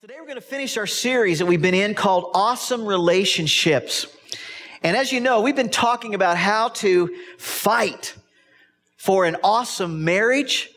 Today 0.00 0.14
we're 0.20 0.26
going 0.26 0.36
to 0.36 0.40
finish 0.40 0.76
our 0.76 0.86
series 0.86 1.40
that 1.40 1.46
we've 1.46 1.60
been 1.60 1.74
in 1.74 1.92
called 1.92 2.30
Awesome 2.32 2.86
Relationships. 2.86 4.06
And 4.84 4.96
as 4.96 5.10
you 5.10 5.18
know, 5.18 5.40
we've 5.40 5.56
been 5.56 5.70
talking 5.70 6.14
about 6.14 6.36
how 6.36 6.68
to 6.68 7.12
fight 7.36 8.14
for 8.96 9.24
an 9.24 9.38
awesome 9.42 10.04
marriage, 10.04 10.70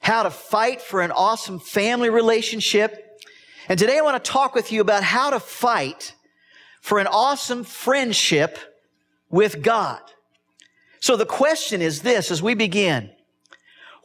how 0.00 0.24
to 0.24 0.30
fight 0.30 0.82
for 0.82 1.02
an 1.02 1.12
awesome 1.12 1.60
family 1.60 2.10
relationship. 2.10 3.22
And 3.68 3.78
today 3.78 3.98
I 3.98 4.00
want 4.00 4.22
to 4.22 4.28
talk 4.28 4.56
with 4.56 4.72
you 4.72 4.80
about 4.80 5.04
how 5.04 5.30
to 5.30 5.38
fight 5.38 6.16
for 6.80 6.98
an 6.98 7.06
awesome 7.06 7.62
friendship 7.62 8.58
with 9.30 9.62
God. 9.62 10.00
So 10.98 11.16
the 11.16 11.26
question 11.26 11.80
is 11.80 12.02
this 12.02 12.32
as 12.32 12.42
we 12.42 12.54
begin. 12.54 13.12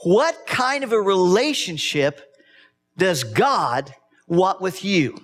What 0.04 0.46
kind 0.46 0.84
of 0.84 0.92
a 0.92 1.02
relationship 1.02 2.22
does 2.96 3.24
God 3.24 3.96
want 4.30 4.62
with 4.62 4.86
you? 4.86 5.18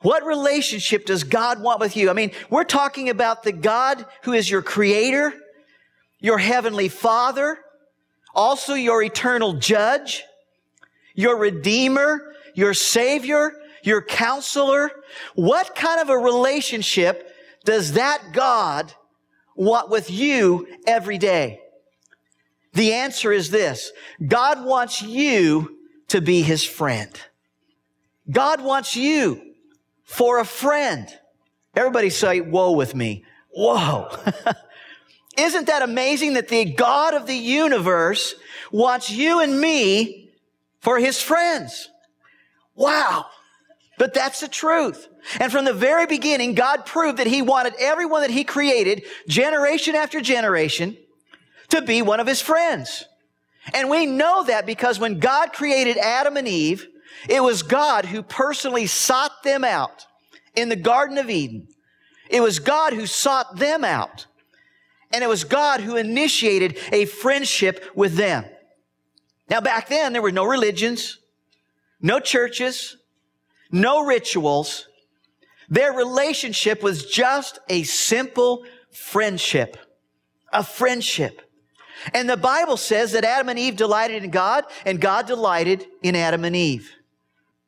What 0.00 0.24
relationship 0.24 1.06
does 1.06 1.24
God 1.24 1.60
want 1.60 1.80
with 1.80 1.96
you? 1.96 2.10
I 2.10 2.12
mean, 2.12 2.32
we're 2.50 2.64
talking 2.64 3.08
about 3.08 3.42
the 3.42 3.52
God 3.52 4.04
who 4.22 4.32
is 4.32 4.50
your 4.50 4.62
creator, 4.62 5.32
your 6.20 6.38
heavenly 6.38 6.88
father, 6.88 7.58
also 8.34 8.74
your 8.74 9.02
eternal 9.02 9.54
judge, 9.54 10.22
your 11.14 11.36
redeemer, 11.36 12.34
your 12.54 12.74
savior, 12.74 13.52
your 13.82 14.02
counselor. 14.02 14.90
What 15.34 15.74
kind 15.74 16.00
of 16.00 16.08
a 16.10 16.18
relationship 16.18 17.30
does 17.64 17.92
that 17.92 18.22
God 18.32 18.92
want 19.56 19.88
with 19.88 20.10
you 20.10 20.66
every 20.86 21.18
day? 21.18 21.60
The 22.74 22.92
answer 22.92 23.32
is 23.32 23.50
this. 23.50 23.92
God 24.26 24.64
wants 24.64 25.00
you 25.00 25.78
to 26.08 26.20
be 26.20 26.42
his 26.42 26.64
friend. 26.64 27.18
God 28.30 28.62
wants 28.62 28.96
you 28.96 29.54
for 30.04 30.38
a 30.38 30.44
friend. 30.44 31.08
Everybody 31.74 32.10
say, 32.10 32.40
whoa 32.40 32.72
with 32.72 32.94
me. 32.94 33.24
Whoa. 33.50 34.08
Isn't 35.36 35.66
that 35.66 35.82
amazing 35.82 36.34
that 36.34 36.48
the 36.48 36.64
God 36.64 37.14
of 37.14 37.26
the 37.26 37.34
universe 37.34 38.34
wants 38.70 39.10
you 39.10 39.40
and 39.40 39.60
me 39.60 40.30
for 40.80 40.98
his 40.98 41.20
friends? 41.20 41.88
Wow. 42.74 43.26
But 43.98 44.14
that's 44.14 44.40
the 44.40 44.48
truth. 44.48 45.08
And 45.40 45.50
from 45.50 45.64
the 45.64 45.72
very 45.72 46.06
beginning, 46.06 46.54
God 46.54 46.86
proved 46.86 47.18
that 47.18 47.26
he 47.26 47.42
wanted 47.42 47.74
everyone 47.78 48.22
that 48.22 48.30
he 48.30 48.44
created, 48.44 49.04
generation 49.28 49.94
after 49.94 50.20
generation, 50.20 50.96
to 51.70 51.82
be 51.82 52.02
one 52.02 52.20
of 52.20 52.26
his 52.26 52.40
friends. 52.40 53.04
And 53.72 53.88
we 53.88 54.06
know 54.06 54.44
that 54.44 54.66
because 54.66 54.98
when 54.98 55.18
God 55.18 55.52
created 55.52 55.96
Adam 55.96 56.36
and 56.36 56.46
Eve, 56.46 56.86
it 57.28 57.42
was 57.42 57.62
God 57.62 58.06
who 58.06 58.22
personally 58.22 58.86
sought 58.86 59.42
them 59.42 59.64
out 59.64 60.06
in 60.54 60.68
the 60.68 60.76
Garden 60.76 61.18
of 61.18 61.30
Eden. 61.30 61.68
It 62.30 62.40
was 62.40 62.58
God 62.58 62.92
who 62.92 63.06
sought 63.06 63.56
them 63.56 63.84
out. 63.84 64.26
And 65.12 65.22
it 65.22 65.28
was 65.28 65.44
God 65.44 65.80
who 65.80 65.96
initiated 65.96 66.78
a 66.90 67.04
friendship 67.04 67.84
with 67.94 68.16
them. 68.16 68.44
Now 69.48 69.60
back 69.60 69.88
then, 69.88 70.12
there 70.12 70.22
were 70.22 70.32
no 70.32 70.44
religions, 70.44 71.18
no 72.00 72.18
churches, 72.18 72.96
no 73.70 74.04
rituals. 74.04 74.88
Their 75.68 75.92
relationship 75.92 76.82
was 76.82 77.06
just 77.06 77.58
a 77.68 77.84
simple 77.84 78.64
friendship. 78.90 79.76
A 80.52 80.64
friendship. 80.64 81.40
And 82.12 82.28
the 82.28 82.36
Bible 82.36 82.76
says 82.76 83.12
that 83.12 83.24
Adam 83.24 83.48
and 83.48 83.58
Eve 83.58 83.76
delighted 83.76 84.24
in 84.24 84.30
God 84.30 84.64
and 84.84 85.00
God 85.00 85.26
delighted 85.26 85.86
in 86.02 86.16
Adam 86.16 86.44
and 86.44 86.56
Eve. 86.56 86.90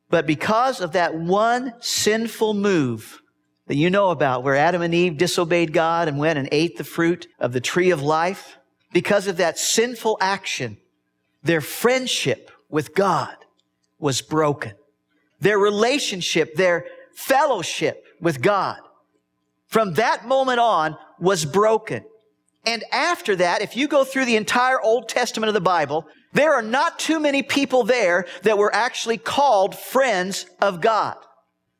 But 0.09 0.25
because 0.25 0.79
of 0.81 0.93
that 0.93 1.15
one 1.15 1.73
sinful 1.79 2.53
move 2.53 3.21
that 3.67 3.75
you 3.75 3.89
know 3.89 4.09
about 4.09 4.43
where 4.43 4.55
Adam 4.55 4.81
and 4.81 4.93
Eve 4.93 5.17
disobeyed 5.17 5.73
God 5.73 6.07
and 6.07 6.17
went 6.17 6.39
and 6.39 6.47
ate 6.51 6.77
the 6.77 6.83
fruit 6.83 7.27
of 7.39 7.51
the 7.51 7.59
tree 7.59 7.91
of 7.91 8.01
life, 8.01 8.57
because 8.93 9.27
of 9.27 9.37
that 9.37 9.59
sinful 9.59 10.17
action, 10.21 10.77
their 11.43 11.61
friendship 11.61 12.49
with 12.69 12.95
God 12.95 13.35
was 13.99 14.21
broken. 14.21 14.73
Their 15.41 15.59
relationship, 15.59 16.55
their 16.55 16.85
fellowship 17.13 18.05
with 18.21 18.41
God 18.41 18.79
from 19.67 19.93
that 19.95 20.25
moment 20.25 20.59
on 20.59 20.97
was 21.19 21.45
broken. 21.45 22.03
And 22.65 22.83
after 22.91 23.35
that, 23.35 23.61
if 23.61 23.77
you 23.77 23.87
go 23.87 24.03
through 24.03 24.25
the 24.25 24.35
entire 24.35 24.81
Old 24.81 25.07
Testament 25.07 25.49
of 25.49 25.53
the 25.53 25.61
Bible, 25.61 26.07
there 26.37 26.53
are 26.53 26.61
not 26.61 26.99
too 26.99 27.19
many 27.19 27.41
people 27.41 27.83
there 27.83 28.27
that 28.43 28.59
were 28.59 28.73
actually 28.73 29.17
called 29.17 29.75
friends 29.75 30.45
of 30.61 30.81
God. 30.81 31.17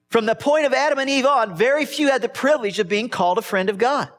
From 0.09 0.25
the 0.25 0.33
point 0.33 0.65
of 0.65 0.73
Adam 0.73 0.97
and 0.97 1.07
Eve 1.07 1.27
on, 1.27 1.55
very 1.55 1.85
few 1.85 2.07
had 2.07 2.23
the 2.23 2.27
privilege 2.27 2.79
of 2.79 2.89
being 2.89 3.07
called 3.07 3.37
a 3.37 3.43
friend 3.43 3.69
of 3.69 3.77
God. 3.77 4.09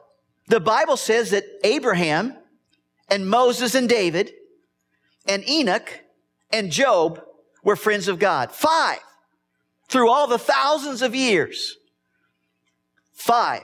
The 0.47 0.61
Bible 0.61 0.95
says 0.95 1.31
that 1.31 1.43
Abraham 1.65 2.37
and 3.09 3.29
Moses 3.29 3.75
and 3.75 3.89
David 3.89 4.31
and 5.27 5.47
Enoch 5.47 6.05
and 6.51 6.71
Job 6.71 7.21
were 7.61 7.75
friends 7.75 8.07
of 8.07 8.17
God. 8.17 8.53
Five. 8.53 8.99
Through 9.89 10.09
all 10.09 10.27
the 10.27 10.37
thousands 10.37 11.01
of 11.01 11.13
years, 11.13 11.75
five 13.13 13.63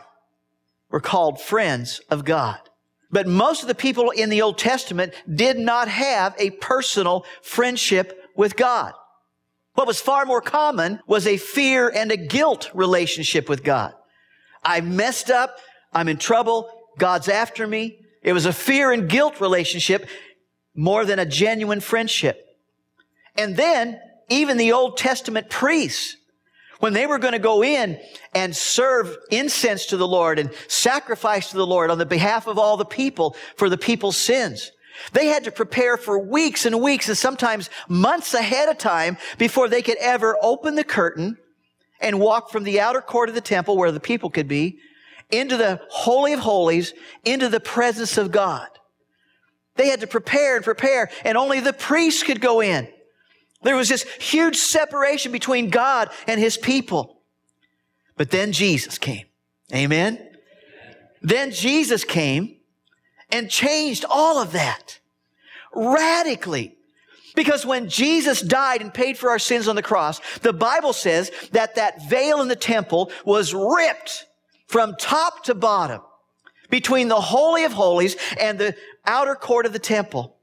were 0.89 0.99
called 0.99 1.39
friends 1.39 2.01
of 2.09 2.25
God. 2.25 2.59
But 3.15 3.27
most 3.27 3.61
of 3.61 3.69
the 3.69 3.75
people 3.75 4.09
in 4.09 4.29
the 4.29 4.41
Old 4.41 4.57
Testament 4.57 5.13
did 5.33 5.57
not 5.57 5.87
have 5.87 6.35
a 6.37 6.49
personal 6.49 7.25
friendship 7.41 8.29
with 8.35 8.57
God. 8.57 8.91
What 9.75 9.87
was 9.87 10.01
far 10.01 10.25
more 10.25 10.41
common 10.41 10.99
was 11.07 11.25
a 11.25 11.37
fear 11.37 11.87
and 11.87 12.11
a 12.11 12.17
guilt 12.17 12.69
relationship 12.73 13.47
with 13.47 13.63
God. 13.63 13.93
I 14.65 14.81
messed 14.81 15.31
up. 15.31 15.59
I'm 15.93 16.09
in 16.09 16.17
trouble. 16.17 16.69
God's 16.97 17.29
after 17.29 17.65
me. 17.65 17.99
It 18.21 18.33
was 18.33 18.45
a 18.45 18.51
fear 18.51 18.91
and 18.91 19.07
guilt 19.07 19.39
relationship 19.39 20.09
more 20.75 21.05
than 21.05 21.17
a 21.17 21.25
genuine 21.25 21.79
friendship. 21.79 22.45
And 23.37 23.55
then 23.55 23.97
even 24.27 24.57
the 24.57 24.73
Old 24.73 24.97
Testament 24.97 25.49
priests 25.49 26.17
when 26.79 26.93
they 26.93 27.07
were 27.07 27.19
going 27.19 27.33
to 27.33 27.39
go 27.39 27.63
in 27.63 27.99
and 28.33 28.55
serve 28.55 29.17
incense 29.31 29.87
to 29.87 29.97
the 29.97 30.07
Lord 30.07 30.39
and 30.39 30.51
sacrifice 30.67 31.51
to 31.51 31.57
the 31.57 31.67
Lord 31.67 31.89
on 31.89 31.97
the 31.97 32.05
behalf 32.05 32.47
of 32.47 32.57
all 32.57 32.77
the 32.77 32.85
people 32.85 33.35
for 33.55 33.69
the 33.69 33.77
people's 33.77 34.17
sins. 34.17 34.71
They 35.13 35.27
had 35.27 35.43
to 35.43 35.51
prepare 35.51 35.97
for 35.97 36.19
weeks 36.19 36.65
and 36.65 36.81
weeks 36.81 37.09
and 37.09 37.17
sometimes 37.17 37.69
months 37.87 38.33
ahead 38.33 38.69
of 38.69 38.77
time 38.77 39.17
before 39.37 39.67
they 39.67 39.81
could 39.81 39.97
ever 39.97 40.37
open 40.41 40.75
the 40.75 40.83
curtain 40.83 41.37
and 41.99 42.19
walk 42.19 42.49
from 42.49 42.63
the 42.63 42.79
outer 42.79 43.01
court 43.01 43.29
of 43.29 43.35
the 43.35 43.41
temple 43.41 43.77
where 43.77 43.91
the 43.91 43.99
people 43.99 44.29
could 44.29 44.47
be 44.47 44.79
into 45.31 45.57
the 45.57 45.81
Holy 45.89 46.33
of 46.33 46.39
Holies, 46.39 46.93
into 47.23 47.49
the 47.49 47.59
presence 47.59 48.17
of 48.17 48.31
God. 48.31 48.67
They 49.75 49.87
had 49.87 50.01
to 50.01 50.07
prepare 50.07 50.55
and 50.55 50.63
prepare 50.63 51.09
and 51.23 51.37
only 51.37 51.59
the 51.59 51.73
priests 51.73 52.23
could 52.23 52.41
go 52.41 52.61
in. 52.61 52.87
There 53.65 53.75
was 53.75 53.89
this 53.89 54.03
huge 54.19 54.57
separation 54.57 55.31
between 55.31 55.71
God 55.71 56.11
and 56.27 56.39
his 56.39 56.55
people. 56.55 57.21
But 58.15 58.29
then 58.29 58.51
Jesus 58.51 58.99
came. 58.99 59.25
Amen. 59.73 60.19
Then 61.23 61.49
Jesus 61.49 62.03
came 62.03 62.57
and 63.31 63.49
changed 63.49 64.05
all 64.07 64.37
of 64.37 64.51
that 64.51 64.99
radically. 65.73 66.77
Because 67.35 67.65
when 67.65 67.89
Jesus 67.89 68.39
died 68.39 68.81
and 68.81 68.93
paid 68.93 69.17
for 69.17 69.31
our 69.31 69.39
sins 69.39 69.67
on 69.67 69.75
the 69.75 69.81
cross, 69.81 70.21
the 70.41 70.53
Bible 70.53 70.93
says 70.93 71.31
that 71.51 71.73
that 71.73 72.07
veil 72.07 72.41
in 72.41 72.47
the 72.47 72.55
temple 72.55 73.11
was 73.25 73.51
ripped 73.51 74.27
from 74.67 74.95
top 74.99 75.43
to 75.45 75.55
bottom 75.55 76.01
between 76.69 77.07
the 77.07 77.19
Holy 77.19 77.63
of 77.63 77.73
Holies 77.73 78.15
and 78.39 78.59
the 78.59 78.75
outer 79.05 79.33
court 79.33 79.65
of 79.65 79.73
the 79.73 79.79
temple. 79.79 80.37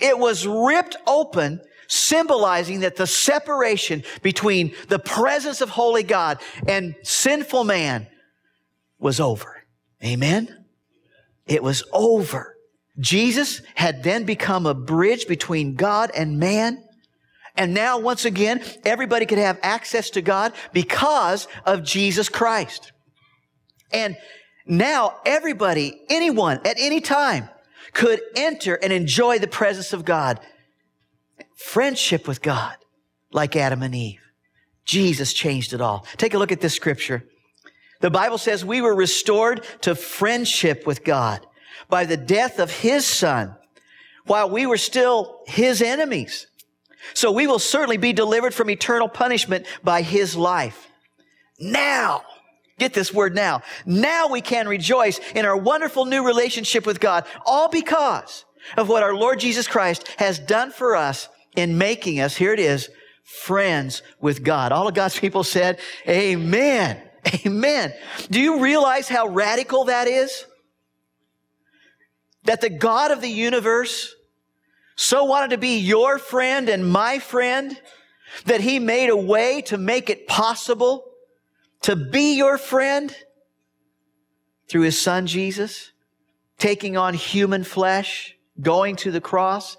It 0.00 0.18
was 0.18 0.46
ripped 0.46 0.96
open 1.06 1.60
symbolizing 1.92 2.80
that 2.80 2.96
the 2.96 3.06
separation 3.06 4.02
between 4.22 4.74
the 4.88 4.98
presence 4.98 5.60
of 5.60 5.68
holy 5.68 6.02
God 6.02 6.40
and 6.66 6.94
sinful 7.02 7.64
man 7.64 8.06
was 8.98 9.20
over. 9.20 9.64
Amen? 10.02 10.64
It 11.46 11.62
was 11.62 11.84
over. 11.92 12.56
Jesus 12.98 13.60
had 13.74 14.02
then 14.02 14.24
become 14.24 14.66
a 14.66 14.74
bridge 14.74 15.26
between 15.26 15.74
God 15.74 16.10
and 16.16 16.38
man. 16.38 16.82
And 17.56 17.74
now, 17.74 17.98
once 17.98 18.24
again, 18.24 18.62
everybody 18.84 19.26
could 19.26 19.38
have 19.38 19.58
access 19.62 20.10
to 20.10 20.22
God 20.22 20.52
because 20.72 21.48
of 21.66 21.84
Jesus 21.84 22.28
Christ. 22.28 22.92
And 23.92 24.16
now 24.66 25.20
everybody, 25.26 26.00
anyone, 26.08 26.60
at 26.64 26.76
any 26.78 27.00
time, 27.00 27.48
could 27.92 28.22
enter 28.34 28.74
and 28.74 28.92
enjoy 28.92 29.38
the 29.38 29.46
presence 29.46 29.92
of 29.92 30.04
God 30.04 30.40
friendship 31.62 32.28
with 32.28 32.42
God 32.42 32.76
like 33.32 33.56
Adam 33.56 33.82
and 33.82 33.94
Eve. 33.94 34.20
Jesus 34.84 35.32
changed 35.32 35.72
it 35.72 35.80
all. 35.80 36.06
Take 36.16 36.34
a 36.34 36.38
look 36.38 36.52
at 36.52 36.60
this 36.60 36.74
scripture. 36.74 37.24
The 38.00 38.10
Bible 38.10 38.38
says 38.38 38.64
we 38.64 38.82
were 38.82 38.94
restored 38.94 39.64
to 39.82 39.94
friendship 39.94 40.86
with 40.86 41.04
God 41.04 41.46
by 41.88 42.04
the 42.04 42.16
death 42.16 42.58
of 42.58 42.70
his 42.70 43.06
son 43.06 43.54
while 44.26 44.50
we 44.50 44.66
were 44.66 44.76
still 44.76 45.40
his 45.46 45.80
enemies. 45.80 46.46
So 47.14 47.30
we 47.30 47.46
will 47.46 47.58
certainly 47.58 47.96
be 47.96 48.12
delivered 48.12 48.54
from 48.54 48.70
eternal 48.70 49.08
punishment 49.08 49.66
by 49.82 50.02
his 50.02 50.36
life. 50.36 50.88
Now, 51.58 52.22
get 52.78 52.92
this 52.92 53.14
word 53.14 53.34
now. 53.34 53.62
Now 53.86 54.28
we 54.28 54.40
can 54.40 54.68
rejoice 54.68 55.20
in 55.34 55.44
our 55.44 55.56
wonderful 55.56 56.06
new 56.06 56.26
relationship 56.26 56.86
with 56.86 57.00
God, 57.00 57.24
all 57.46 57.68
because 57.68 58.44
of 58.76 58.88
what 58.88 59.02
our 59.02 59.14
Lord 59.14 59.40
Jesus 59.40 59.66
Christ 59.66 60.08
has 60.18 60.38
done 60.38 60.70
for 60.70 60.96
us 60.96 61.28
in 61.56 61.78
making 61.78 62.20
us, 62.20 62.36
here 62.36 62.52
it 62.52 62.60
is, 62.60 62.88
friends 63.24 64.02
with 64.20 64.42
God. 64.42 64.72
All 64.72 64.88
of 64.88 64.94
God's 64.94 65.18
people 65.18 65.44
said, 65.44 65.78
Amen. 66.08 67.00
Amen. 67.46 67.92
Do 68.30 68.40
you 68.40 68.60
realize 68.60 69.08
how 69.08 69.28
radical 69.28 69.84
that 69.84 70.08
is? 70.08 70.46
That 72.44 72.60
the 72.60 72.70
God 72.70 73.10
of 73.10 73.20
the 73.20 73.28
universe 73.28 74.14
so 74.96 75.24
wanted 75.24 75.50
to 75.50 75.58
be 75.58 75.78
your 75.78 76.18
friend 76.18 76.68
and 76.68 76.88
my 76.88 77.18
friend 77.18 77.80
that 78.46 78.60
he 78.60 78.78
made 78.78 79.10
a 79.10 79.16
way 79.16 79.62
to 79.62 79.78
make 79.78 80.10
it 80.10 80.26
possible 80.26 81.04
to 81.82 81.96
be 81.96 82.36
your 82.36 82.58
friend 82.58 83.14
through 84.68 84.82
his 84.82 84.98
son 84.98 85.26
Jesus, 85.26 85.92
taking 86.58 86.96
on 86.96 87.14
human 87.14 87.64
flesh, 87.64 88.36
going 88.60 88.96
to 88.96 89.10
the 89.10 89.20
cross. 89.20 89.76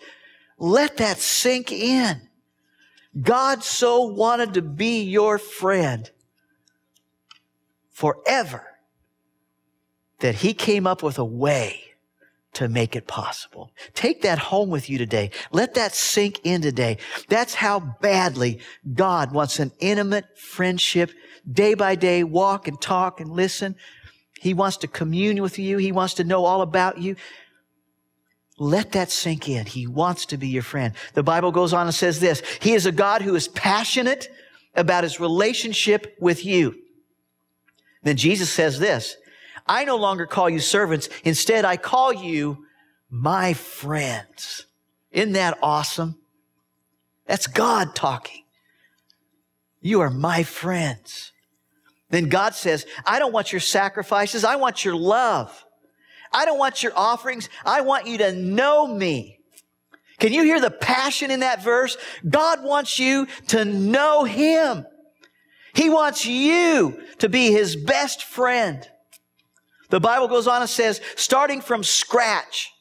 Let 0.58 0.98
that 0.98 1.18
sink 1.18 1.72
in. 1.72 2.30
God 3.20 3.64
so 3.64 4.04
wanted 4.04 4.56
to 4.56 4.62
be 4.62 5.04
your 5.04 5.38
friend 5.38 6.10
forever 7.92 8.66
that 10.20 10.36
he 10.36 10.54
came 10.54 10.88
up 10.88 11.04
with 11.04 11.20
a 11.20 11.26
way 11.26 11.94
to 12.54 12.68
make 12.70 12.96
it 12.96 13.08
possible. 13.08 13.72
Take 13.94 14.22
that 14.22 14.38
home 14.38 14.70
with 14.70 14.90
you 14.90 14.98
today. 14.98 15.32
Let 15.52 15.74
that 15.74 15.94
sink 15.94 16.40
in 16.44 16.62
today. 16.62 16.98
That's 17.28 17.56
how 17.56 17.80
badly 17.80 18.60
God 18.94 19.32
wants 19.34 19.60
an 19.60 19.72
intimate 19.80 20.38
friendship 20.38 21.12
day 21.52 21.74
by 21.74 21.96
day, 21.96 22.24
walk 22.24 22.68
and 22.68 22.80
talk 22.80 23.20
and 23.20 23.32
listen. 23.32 23.76
He 24.40 24.54
wants 24.54 24.78
to 24.78 24.88
commune 24.88 25.42
with 25.42 25.58
you. 25.58 25.78
He 25.78 25.92
wants 25.92 26.16
to 26.16 26.24
know 26.24 26.46
all 26.46 26.62
about 26.62 27.00
you. 27.00 27.16
Let 28.60 28.92
that 28.92 29.12
sink 29.12 29.50
in. 29.50 29.66
He 29.66 29.88
wants 29.88 30.28
to 30.28 30.38
be 30.38 30.48
your 30.48 30.64
friend. 30.64 30.94
The 31.14 31.24
Bible 31.24 31.52
goes 31.52 31.74
on 31.74 31.88
and 31.88 31.96
says 31.96 32.20
this. 32.20 32.42
He 32.62 32.74
is 32.74 32.86
a 32.86 32.92
God 32.92 33.22
who 33.22 33.36
is 33.36 33.48
passionate 33.48 34.30
about 34.76 35.04
his 35.04 35.20
relationship 35.20 36.16
with 36.20 36.46
you. 36.46 36.76
Then 38.04 38.18
Jesus 38.18 38.50
says 38.50 38.80
this, 38.80 39.16
I 39.66 39.86
no 39.86 39.96
longer 39.96 40.26
call 40.26 40.50
you 40.50 40.60
servants. 40.60 41.10
Instead, 41.24 41.66
I 41.66 41.78
call 41.78 42.14
you 42.14 42.66
my 43.10 43.54
friends. 43.54 44.66
Isn't 45.12 45.34
that 45.34 45.58
awesome? 45.62 46.20
That's 47.26 47.48
God 47.48 47.96
talking. 47.96 48.44
You 49.82 50.02
are 50.02 50.10
my 50.10 50.44
friends. 50.44 51.32
Then 52.10 52.30
God 52.30 52.56
says, 52.56 52.86
I 53.06 53.20
don't 53.20 53.32
want 53.32 53.52
your 53.52 53.62
sacrifices. 53.62 54.44
I 54.44 54.58
want 54.58 54.84
your 54.84 54.96
love. 54.96 55.66
I 56.34 56.46
don't 56.46 56.60
want 56.60 56.84
your 56.84 56.94
offerings. 56.96 57.50
I 57.66 57.82
want 57.82 58.08
you 58.08 58.18
to 58.20 58.34
know 58.34 58.88
me. 58.88 59.40
Can 60.20 60.34
you 60.34 60.44
hear 60.44 60.60
the 60.60 60.72
passion 60.72 61.32
in 61.32 61.42
that 61.42 61.64
verse? 61.64 61.98
God 62.28 62.64
wants 62.64 63.00
you 63.00 63.28
to 63.48 63.66
know 63.66 64.24
Him. 64.24 64.86
He 65.74 65.90
wants 65.90 66.26
you 66.26 67.02
to 67.20 67.30
be 67.30 67.52
His 67.52 67.76
best 67.76 68.24
friend. 68.24 68.88
The 69.90 70.00
Bible 70.00 70.28
goes 70.28 70.48
on 70.48 70.62
and 70.62 70.70
says, 70.70 71.02
starting 71.16 71.62
from 71.62 71.84
scratch, 71.84 72.72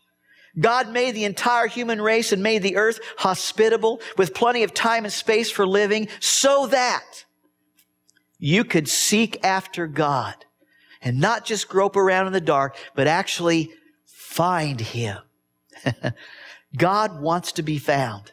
God 0.59 0.91
made 0.91 1.15
the 1.15 1.25
entire 1.25 1.67
human 1.67 2.01
race 2.01 2.33
and 2.33 2.43
made 2.43 2.63
the 2.63 2.77
earth 2.77 3.01
hospitable 3.19 4.01
with 4.19 4.35
plenty 4.35 4.63
of 4.63 4.75
time 4.75 5.05
and 5.05 5.13
space 5.13 5.51
for 5.51 5.67
living 5.67 6.09
so 6.21 6.67
that 6.69 7.25
you 8.39 8.65
could 8.65 8.89
seek 8.89 9.43
after 9.45 9.87
God 9.87 10.45
and 11.03 11.21
not 11.21 11.45
just 11.45 11.69
grope 11.69 11.97
around 11.97 12.27
in 12.27 12.33
the 12.33 12.41
dark, 12.41 12.77
but 12.95 13.07
actually 13.07 13.71
find 14.05 14.81
Him. 14.81 15.19
God 16.77 17.21
wants 17.21 17.53
to 17.53 17.63
be 17.63 17.79
found. 17.79 18.33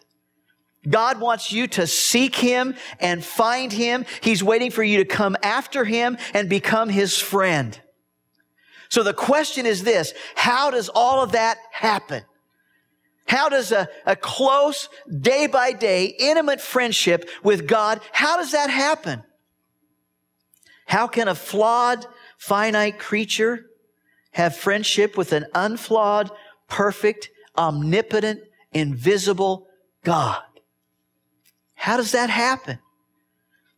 God 0.88 1.20
wants 1.20 1.52
you 1.52 1.68
to 1.68 1.86
seek 1.88 2.36
Him 2.36 2.76
and 3.00 3.24
find 3.24 3.74
Him. 3.74 4.06
He's 4.22 4.44
waiting 4.44 4.72
for 4.72 4.84
you 4.84 4.98
to 5.00 5.06
come 5.06 5.36
after 5.44 5.84
Him 5.84 6.18
and 6.34 6.48
become 6.50 6.90
His 6.90 7.18
friend. 7.18 7.80
So 8.88 9.04
the 9.04 9.14
question 9.14 9.66
is 9.66 9.84
this, 9.84 10.14
how 10.36 10.72
does 10.72 10.90
all 10.90 11.22
of 11.22 11.34
that 11.34 11.58
happen? 11.72 12.24
How 13.28 13.48
does 13.48 13.72
a, 13.72 13.88
a 14.08 14.16
close, 14.16 14.90
day 15.22 15.46
by 15.46 15.74
day, 15.74 16.06
intimate 16.06 16.60
friendship 16.60 17.30
with 17.44 17.68
God, 17.68 18.02
how 18.12 18.38
does 18.38 18.54
that 18.54 18.72
happen? 18.72 19.24
How 20.88 21.06
can 21.06 21.28
a 21.28 21.36
flawed, 21.36 22.08
finite 22.40 22.98
creature 22.98 23.68
have 24.32 24.56
friendship 24.56 25.16
with 25.16 25.34
an 25.34 25.46
unflawed, 25.54 26.32
perfect, 26.68 27.30
omnipotent, 27.56 28.42
invisible 28.72 29.68
God? 30.04 30.42
How 31.76 31.98
does 31.98 32.14
that 32.14 32.32
happen? 32.32 32.80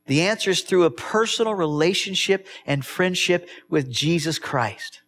The 0.07 0.21
answer 0.21 0.51
is 0.51 0.61
through 0.61 0.83
a 0.83 0.91
personal 0.91 1.53
relationship 1.53 2.47
and 2.65 2.85
friendship 2.85 3.47
with 3.69 3.91
Jesus 3.91 4.39
Christ. 4.39 5.01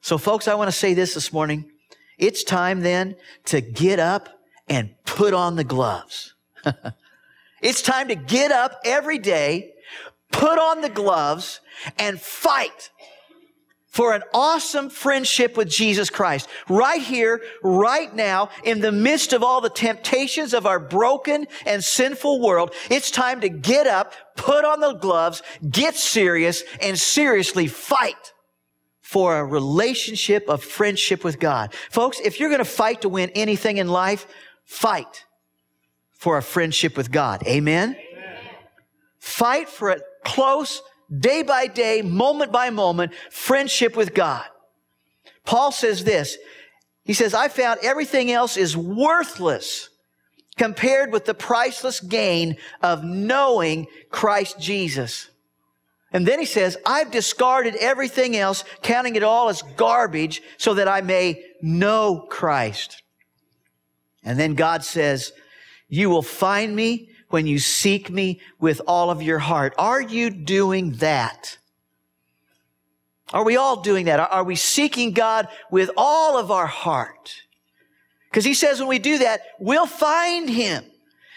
So 0.00 0.18
folks, 0.18 0.48
I 0.48 0.54
want 0.54 0.68
to 0.68 0.76
say 0.76 0.94
this 0.94 1.14
this 1.14 1.32
morning. 1.32 1.70
It's 2.18 2.44
time 2.44 2.80
then 2.80 3.16
to 3.46 3.60
get 3.60 3.98
up 3.98 4.28
and 4.68 4.94
put 5.04 5.34
on 5.34 5.56
the 5.56 5.64
gloves. 5.64 6.34
it's 7.62 7.82
time 7.82 8.08
to 8.08 8.14
get 8.14 8.52
up 8.52 8.80
every 8.84 9.18
day, 9.18 9.72
put 10.30 10.58
on 10.58 10.80
the 10.80 10.88
gloves 10.88 11.60
and 11.98 12.20
fight 12.20 12.90
for 13.90 14.14
an 14.14 14.22
awesome 14.32 14.88
friendship 14.88 15.56
with 15.56 15.68
Jesus 15.68 16.10
Christ. 16.10 16.48
Right 16.68 17.02
here, 17.02 17.42
right 17.62 18.14
now, 18.14 18.50
in 18.62 18.80
the 18.80 18.92
midst 18.92 19.32
of 19.32 19.42
all 19.42 19.60
the 19.60 19.68
temptations 19.68 20.54
of 20.54 20.64
our 20.64 20.78
broken 20.78 21.48
and 21.66 21.82
sinful 21.82 22.40
world, 22.40 22.72
it's 22.88 23.10
time 23.10 23.40
to 23.40 23.48
get 23.48 23.88
up, 23.88 24.14
put 24.36 24.64
on 24.64 24.80
the 24.80 24.92
gloves, 24.92 25.42
get 25.68 25.96
serious, 25.96 26.62
and 26.80 26.96
seriously 26.98 27.66
fight 27.66 28.32
for 29.00 29.38
a 29.38 29.44
relationship 29.44 30.48
of 30.48 30.62
friendship 30.62 31.24
with 31.24 31.40
God. 31.40 31.74
Folks, 31.90 32.20
if 32.20 32.38
you're 32.38 32.48
going 32.48 32.60
to 32.60 32.64
fight 32.64 33.02
to 33.02 33.08
win 33.08 33.30
anything 33.30 33.78
in 33.78 33.88
life, 33.88 34.24
fight 34.64 35.24
for 36.12 36.38
a 36.38 36.42
friendship 36.42 36.96
with 36.96 37.10
God. 37.10 37.42
Amen? 37.44 37.96
Amen. 37.96 38.36
Fight 39.18 39.68
for 39.68 39.90
a 39.90 40.00
close, 40.24 40.82
day 41.16 41.42
by 41.42 41.66
day, 41.66 42.02
moment 42.02 42.52
by 42.52 42.70
moment 42.70 43.12
friendship 43.30 43.96
with 43.96 44.14
God. 44.14 44.44
Paul 45.44 45.72
says 45.72 46.04
this. 46.04 46.36
He 47.04 47.12
says, 47.12 47.34
I 47.34 47.48
found 47.48 47.80
everything 47.82 48.30
else 48.30 48.56
is 48.56 48.76
worthless 48.76 49.88
compared 50.56 51.12
with 51.12 51.24
the 51.24 51.34
priceless 51.34 52.00
gain 52.00 52.56
of 52.82 53.02
knowing 53.02 53.86
Christ 54.10 54.60
Jesus. 54.60 55.28
And 56.12 56.26
then 56.26 56.38
he 56.38 56.44
says, 56.44 56.76
I've 56.84 57.10
discarded 57.10 57.76
everything 57.76 58.36
else, 58.36 58.64
counting 58.82 59.16
it 59.16 59.22
all 59.22 59.48
as 59.48 59.62
garbage 59.76 60.42
so 60.58 60.74
that 60.74 60.88
I 60.88 61.00
may 61.00 61.42
know 61.62 62.26
Christ. 62.28 63.02
And 64.22 64.38
then 64.38 64.54
God 64.54 64.84
says, 64.84 65.32
you 65.88 66.10
will 66.10 66.22
find 66.22 66.76
me 66.76 67.09
when 67.30 67.46
you 67.46 67.58
seek 67.58 68.10
me 68.10 68.40
with 68.58 68.80
all 68.86 69.10
of 69.10 69.22
your 69.22 69.38
heart. 69.38 69.74
Are 69.78 70.00
you 70.00 70.30
doing 70.30 70.92
that? 70.94 71.58
Are 73.32 73.44
we 73.44 73.56
all 73.56 73.80
doing 73.80 74.06
that? 74.06 74.18
Are 74.18 74.44
we 74.44 74.56
seeking 74.56 75.12
God 75.12 75.48
with 75.70 75.90
all 75.96 76.36
of 76.36 76.50
our 76.50 76.66
heart? 76.66 77.34
Because 78.30 78.44
he 78.44 78.54
says 78.54 78.78
when 78.78 78.88
we 78.88 78.98
do 78.98 79.18
that, 79.18 79.40
we'll 79.58 79.86
find 79.86 80.50
him. 80.50 80.84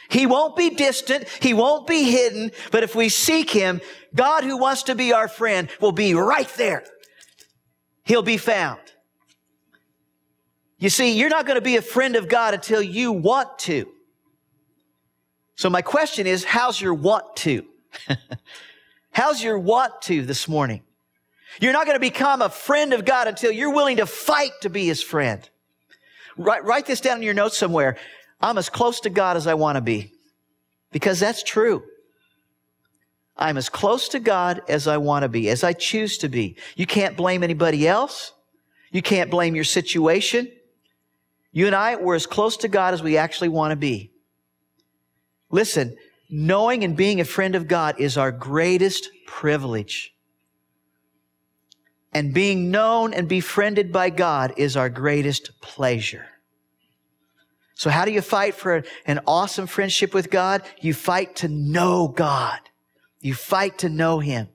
He 0.09 0.25
won't 0.25 0.55
be 0.55 0.71
distant. 0.71 1.27
He 1.27 1.53
won't 1.53 1.87
be 1.87 2.11
hidden. 2.11 2.51
But 2.71 2.83
if 2.83 2.95
we 2.95 3.09
seek 3.09 3.49
him, 3.49 3.81
God 4.13 4.43
who 4.43 4.57
wants 4.57 4.83
to 4.83 4.95
be 4.95 5.13
our 5.13 5.27
friend 5.27 5.69
will 5.79 5.91
be 5.91 6.13
right 6.13 6.49
there. 6.57 6.83
He'll 8.03 8.21
be 8.21 8.37
found. 8.37 8.79
You 10.77 10.89
see, 10.89 11.17
you're 11.17 11.29
not 11.29 11.45
going 11.45 11.55
to 11.55 11.61
be 11.61 11.77
a 11.77 11.81
friend 11.81 12.15
of 12.15 12.27
God 12.27 12.53
until 12.53 12.81
you 12.81 13.11
want 13.11 13.57
to. 13.59 13.87
So 15.55 15.69
my 15.69 15.81
question 15.81 16.27
is, 16.27 16.43
how's 16.43 16.79
your 16.79 16.93
want 16.93 17.35
to? 17.37 17.65
how's 19.11 19.43
your 19.43 19.59
want 19.59 20.01
to 20.03 20.25
this 20.25 20.47
morning? 20.47 20.81
You're 21.61 21.73
not 21.73 21.85
going 21.85 21.95
to 21.95 22.01
become 22.01 22.41
a 22.41 22.49
friend 22.49 22.93
of 22.93 23.05
God 23.05 23.27
until 23.27 23.51
you're 23.51 23.73
willing 23.73 23.97
to 23.97 24.05
fight 24.05 24.51
to 24.61 24.69
be 24.69 24.85
his 24.87 25.03
friend. 25.03 25.47
Write, 26.37 26.65
write 26.65 26.85
this 26.87 27.01
down 27.01 27.17
in 27.17 27.23
your 27.23 27.35
notes 27.35 27.57
somewhere. 27.57 27.97
I'm 28.41 28.57
as 28.57 28.69
close 28.69 28.99
to 29.01 29.09
God 29.09 29.37
as 29.37 29.45
I 29.45 29.53
want 29.53 29.75
to 29.75 29.81
be. 29.81 30.13
Because 30.91 31.19
that's 31.19 31.43
true. 31.43 31.83
I'm 33.37 33.57
as 33.57 33.69
close 33.69 34.09
to 34.09 34.19
God 34.19 34.61
as 34.67 34.87
I 34.87 34.97
want 34.97 35.23
to 35.23 35.29
be, 35.29 35.49
as 35.49 35.63
I 35.63 35.73
choose 35.73 36.17
to 36.19 36.29
be. 36.29 36.55
You 36.75 36.85
can't 36.85 37.17
blame 37.17 37.43
anybody 37.43 37.87
else. 37.87 38.31
You 38.91 39.01
can't 39.01 39.31
blame 39.31 39.55
your 39.55 39.63
situation. 39.63 40.51
You 41.51 41.65
and 41.65 41.75
I, 41.75 41.95
we're 41.95 42.15
as 42.15 42.27
close 42.27 42.57
to 42.57 42.67
God 42.67 42.93
as 42.93 43.01
we 43.01 43.17
actually 43.17 43.49
want 43.49 43.71
to 43.71 43.75
be. 43.75 44.12
Listen, 45.53 45.95
knowing 46.31 46.83
and 46.83 46.97
being 46.97 47.21
a 47.21 47.25
friend 47.25 47.53
of 47.53 47.67
God 47.67 47.99
is 47.99 48.17
our 48.17 48.31
greatest 48.31 49.07
privilege. 49.27 50.11
And 52.11 52.33
being 52.33 52.71
known 52.71 53.13
and 53.13 53.29
befriended 53.29 53.91
by 53.91 54.09
God 54.09 54.55
is 54.57 54.75
our 54.75 54.89
greatest 54.89 55.61
pleasure. 55.61 56.25
So 57.75 57.91
how 57.91 58.03
do 58.03 58.11
you 58.11 58.21
fight 58.21 58.55
for 58.55 58.83
an 59.05 59.19
awesome 59.27 59.67
friendship 59.67 60.11
with 60.11 60.31
God? 60.31 60.63
You 60.81 60.95
fight 60.95 61.35
to 61.37 61.47
know 61.47 62.07
God. 62.07 62.59
You 63.19 63.35
fight 63.35 63.77
to 63.79 63.89
know 63.89 64.17
Him. 64.17 64.47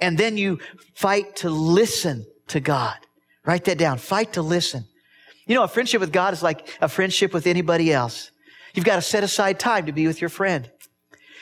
And 0.00 0.16
then 0.16 0.38
you 0.38 0.60
fight 0.94 1.36
to 1.36 1.50
listen 1.50 2.24
to 2.48 2.60
God. 2.60 2.96
Write 3.44 3.64
that 3.66 3.76
down. 3.76 3.98
Fight 3.98 4.32
to 4.32 4.42
listen. 4.42 4.86
You 5.46 5.56
know, 5.56 5.62
a 5.64 5.68
friendship 5.68 6.00
with 6.00 6.12
God 6.12 6.32
is 6.32 6.42
like 6.42 6.74
a 6.80 6.88
friendship 6.88 7.34
with 7.34 7.46
anybody 7.46 7.92
else. 7.92 8.30
You've 8.76 8.84
got 8.84 8.96
to 8.96 9.02
set 9.02 9.24
aside 9.24 9.58
time 9.58 9.86
to 9.86 9.92
be 9.92 10.06
with 10.06 10.20
your 10.20 10.28
friend. 10.28 10.70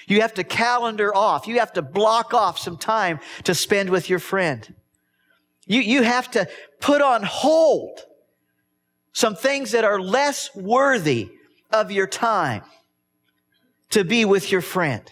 You 0.07 0.21
have 0.21 0.35
to 0.35 0.45
calendar 0.45 1.15
off. 1.15 1.49
You 1.49 1.59
have 1.59 1.73
to 1.75 1.83
block 1.83 2.33
off 2.33 2.59
some 2.59 2.77
time 2.77 3.19
to 3.43 3.55
spend 3.55 3.91
with 3.91 4.09
your 4.09 4.21
friend. 4.21 4.73
You, 5.67 5.81
you 5.81 6.03
have 6.03 6.31
to 6.33 6.49
put 6.81 7.03
on 7.03 7.25
hold 7.25 8.01
some 9.13 9.35
things 9.35 9.73
that 9.73 9.85
are 9.85 10.01
less 10.01 10.55
worthy 10.55 11.31
of 11.73 11.91
your 11.91 12.07
time 12.07 12.63
to 13.91 14.05
be 14.05 14.25
with 14.25 14.53
your 14.53 14.61
friend. 14.61 15.03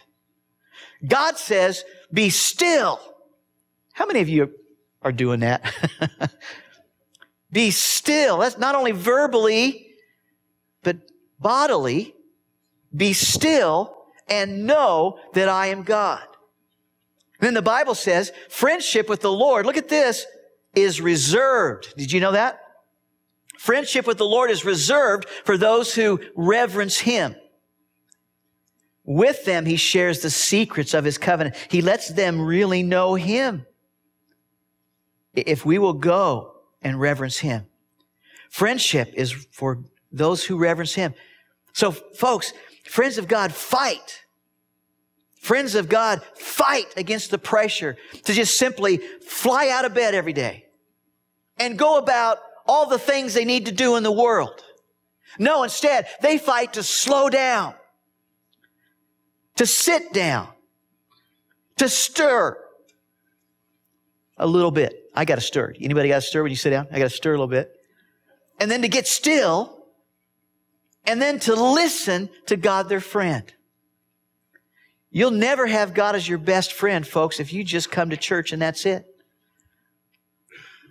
God 1.07 1.38
says, 1.38 1.85
be 2.12 2.31
still. 2.31 3.00
How 3.95 4.07
many 4.07 4.21
of 4.21 4.29
you 4.29 4.52
are 5.02 5.12
doing 5.12 5.41
that? 5.41 5.75
be 7.52 7.71
still. 7.71 8.38
That's 8.38 8.59
not 8.59 8.75
only 8.75 8.93
verbally, 8.93 9.88
but 10.83 10.97
bodily. 11.43 12.15
Be 12.95 13.13
still 13.13 13.97
and 14.29 14.67
know 14.67 15.19
that 15.35 15.49
I 15.49 15.67
am 15.67 15.83
God. 15.83 16.27
then 17.41 17.55
the 17.55 17.63
Bible 17.63 17.95
says 17.95 18.33
friendship 18.49 19.09
with 19.09 19.21
the 19.21 19.33
Lord, 19.33 19.67
look 19.67 19.77
at 19.77 19.89
this, 19.89 20.27
is 20.75 21.01
reserved. 21.01 21.95
Did 21.97 22.13
you 22.13 22.21
know 22.21 22.33
that? 22.33 22.61
Friendship 23.59 24.07
with 24.07 24.19
the 24.19 24.27
Lord 24.27 24.51
is 24.51 24.65
reserved 24.65 25.29
for 25.45 25.57
those 25.57 25.95
who 25.95 26.21
reverence 26.35 26.99
Him. 26.99 27.37
With 29.05 29.45
them, 29.45 29.67
He 29.67 29.77
shares 29.77 30.21
the 30.21 30.31
secrets 30.31 30.95
of 30.95 31.05
His 31.05 31.19
covenant. 31.19 31.57
He 31.69 31.83
lets 31.83 32.09
them 32.09 32.41
really 32.41 32.83
know 32.83 33.15
Him. 33.15 33.67
If 35.35 35.65
we 35.65 35.79
will 35.79 35.95
go 35.95 36.55
and 36.83 37.01
reverence 37.01 37.39
Him. 37.39 37.67
Friendship 38.51 39.13
is 39.15 39.33
for 39.53 39.85
those 40.11 40.45
who 40.45 40.59
reverence 40.59 40.95
Him. 40.95 41.15
So 41.73 41.91
folks, 41.91 42.52
friends 42.85 43.19
of 43.19 43.29
God, 43.29 43.52
fight. 43.52 44.21
Friends 45.41 45.75
of 45.75 45.88
God, 45.88 46.23
fight 46.37 46.87
against 46.97 47.33
the 47.33 47.38
pressure 47.38 47.97
to 48.25 48.33
just 48.33 48.57
simply 48.57 48.99
fly 49.26 49.71
out 49.71 49.85
of 49.85 49.93
bed 49.93 50.14
every 50.14 50.33
day 50.33 50.67
and 51.59 51.76
go 51.76 51.99
about 51.99 52.38
all 52.67 52.88
the 52.88 52.99
things 52.99 53.35
they 53.35 53.45
need 53.45 53.67
to 53.67 53.73
do 53.73 53.97
in 53.97 54.05
the 54.05 54.12
world. 54.12 54.62
No, 55.38 55.64
instead, 55.64 56.07
they 56.21 56.38
fight 56.38 56.75
to 56.75 56.83
slow 56.83 57.29
down, 57.29 57.75
to 59.57 59.67
sit 59.67 60.12
down, 60.12 60.49
to 61.79 61.88
stir 61.88 62.57
a 64.37 64.47
little 64.47 64.71
bit. 64.71 65.11
I 65.14 65.25
got 65.25 65.37
to 65.37 65.41
stir. 65.41 65.75
Anybody 65.81 66.09
got 66.09 66.17
to 66.17 66.23
stir 66.23 66.43
when 66.43 66.50
you 66.50 66.57
sit 66.57 66.71
down? 66.71 66.87
I 66.93 66.99
got 66.99 67.11
to 67.11 67.17
stir 67.17 67.31
a 67.31 67.35
little 67.35 67.49
bit. 67.49 67.73
And 68.61 68.71
then 68.71 68.83
to 68.83 68.88
get 68.88 69.07
still, 69.07 69.82
and 71.05 71.21
then 71.21 71.39
to 71.41 71.55
listen 71.55 72.31
to 72.47 72.57
God, 72.57 72.89
their 72.89 73.01
friend. 73.01 73.53
You'll 75.11 75.31
never 75.31 75.67
have 75.67 75.95
God 75.95 76.15
as 76.15 76.27
your 76.29 76.39
best 76.39 76.73
friend, 76.73 77.07
folks, 77.07 77.39
if 77.39 77.53
you 77.53 77.65
just 77.65 77.91
come 77.91 78.11
to 78.11 78.17
church 78.17 78.53
and 78.53 78.63
that's 78.63 78.87
it. 78.87 79.05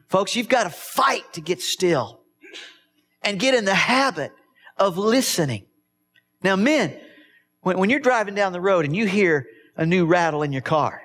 Folks, 0.10 0.36
you've 0.36 0.50
got 0.50 0.66
to 0.66 0.70
fight 0.70 1.34
to 1.34 1.42
get 1.42 1.62
still 1.62 2.22
and 3.24 3.40
get 3.40 3.56
in 3.56 3.66
the 3.66 3.74
habit 3.74 4.32
of 4.78 4.98
listening. 4.98 5.66
Now, 6.44 6.56
men, 6.56 7.00
when, 7.62 7.78
when 7.78 7.90
you're 7.90 8.00
driving 8.00 8.36
down 8.36 8.52
the 8.52 8.62
road 8.62 8.86
and 8.86 8.96
you 8.96 9.08
hear 9.08 9.48
a 9.78 9.86
new 9.86 10.06
rattle 10.06 10.44
in 10.44 10.52
your 10.52 10.62
car, 10.62 11.02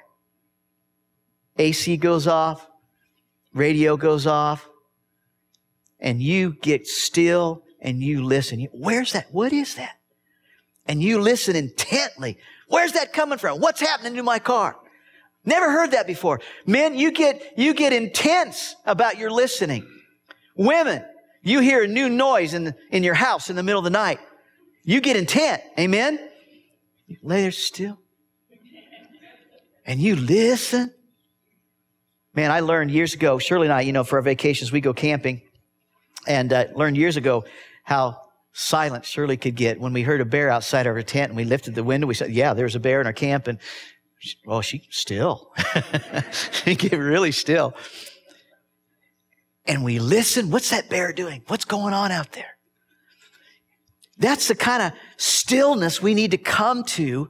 AC 1.57 1.97
goes 1.97 2.27
off, 2.27 2.67
radio 3.55 3.97
goes 3.97 4.27
off, 4.27 4.69
and 6.01 6.21
you 6.21 6.55
get 6.61 6.87
still 6.87 7.63
and 7.81 8.03
you 8.03 8.23
listen. 8.25 8.67
Where's 8.73 9.13
that? 9.13 9.27
What 9.33 9.53
is 9.53 9.75
that? 9.77 9.97
And 10.87 11.03
you 11.03 11.21
listen 11.21 11.57
intently. 11.57 12.39
Where's 12.69 12.93
that 12.93 13.13
coming 13.13 13.39
from? 13.39 13.61
What's 13.61 13.81
happening 13.81 14.15
to 14.15 14.23
my 14.23 14.39
car? 14.39 14.77
Never 15.45 15.71
heard 15.71 15.93
that 15.93 16.07
before. 16.07 16.41
Men, 16.67 16.99
you 16.99 17.13
get, 17.13 17.55
you 17.57 17.75
get 17.75 17.93
intense 17.93 18.75
about 18.85 19.17
your 19.19 19.31
listening. 19.31 19.87
Women, 20.57 21.05
you 21.43 21.61
hear 21.61 21.85
a 21.85 21.87
new 21.87 22.09
noise 22.09 22.55
in, 22.55 22.75
in 22.91 23.05
your 23.05 23.15
house 23.15 23.49
in 23.51 23.57
the 23.57 23.63
middle 23.63 23.79
of 23.79 23.85
the 23.85 23.91
night. 23.91 24.19
You 24.83 25.01
get 25.01 25.17
intent. 25.17 25.63
Amen? 25.79 26.19
You 27.07 27.19
lay 27.23 27.43
there 27.43 27.53
still. 27.53 27.99
And 29.85 30.01
you 30.01 30.17
listen. 30.17 30.93
Man, 32.35 32.51
I 32.51 32.61
learned 32.61 32.91
years 32.91 33.15
ago, 33.15 33.39
Shirley 33.39 33.67
and 33.69 33.73
I, 33.73 33.83
you 33.83 33.93
know, 33.93 34.03
for 34.03 34.17
our 34.17 34.23
vacations, 34.23 34.73
we 34.73 34.81
go 34.81 34.93
camping 34.93 35.43
and 36.27 36.53
uh, 36.53 36.67
learned 36.75 36.97
years 36.97 37.17
ago 37.17 37.45
how 37.85 38.21
silent 38.53 39.05
Shirley 39.05 39.37
could 39.37 39.55
get 39.55 39.81
when 39.81 39.93
we 39.93 40.03
heard 40.03 40.21
a 40.21 40.25
bear 40.25 40.51
outside 40.51 40.87
her 40.87 41.03
tent 41.03 41.31
and 41.31 41.37
we 41.37 41.45
lifted 41.45 41.75
the 41.75 41.85
window. 41.85 42.07
We 42.07 42.15
said, 42.15 42.33
yeah, 42.33 42.55
there's 42.55 42.75
a 42.75 42.81
bear 42.81 43.01
in 43.01 43.07
our 43.07 43.13
camp. 43.13 43.47
And 43.49 43.59
well, 44.45 44.63
she 44.63 44.87
still. 44.91 45.53
she 46.53 46.75
get 46.75 46.93
really 46.93 47.33
still. 47.33 47.75
And 49.67 49.85
we 49.85 49.99
listen. 49.99 50.51
What's 50.51 50.71
that 50.71 50.89
bear 50.89 51.13
doing? 51.13 51.43
What's 51.49 51.65
going 51.65 51.93
on 51.93 52.13
out 52.13 52.33
there? 52.33 52.57
That's 54.19 54.49
the 54.49 54.55
kind 54.55 54.83
of 54.83 54.93
stillness 55.17 56.01
we 56.01 56.15
need 56.15 56.31
to 56.31 56.39
come 56.39 56.85
to 56.85 57.29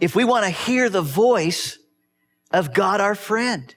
if 0.00 0.16
we 0.16 0.24
want 0.24 0.44
to 0.44 0.50
hear 0.50 0.88
the 0.88 1.02
voice 1.02 1.78
of 2.50 2.74
God 2.74 3.00
our 3.00 3.14
friend. 3.14 3.74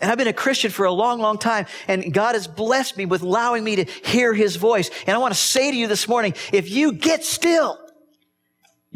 And 0.00 0.10
I've 0.10 0.18
been 0.18 0.28
a 0.28 0.32
Christian 0.32 0.70
for 0.70 0.84
a 0.84 0.92
long, 0.92 1.20
long 1.20 1.38
time, 1.38 1.66
and 1.88 2.12
God 2.12 2.34
has 2.34 2.46
blessed 2.46 2.96
me 2.96 3.06
with 3.06 3.22
allowing 3.22 3.64
me 3.64 3.76
to 3.76 3.84
hear 3.84 4.34
His 4.34 4.56
voice. 4.56 4.90
And 5.06 5.14
I 5.14 5.18
want 5.18 5.32
to 5.32 5.40
say 5.40 5.70
to 5.70 5.76
you 5.76 5.86
this 5.86 6.06
morning, 6.06 6.34
if 6.52 6.70
you 6.70 6.92
get 6.92 7.24
still, 7.24 7.78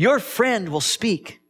your 0.01 0.19
friend 0.19 0.71
will 0.71 0.81
speak 0.81 1.41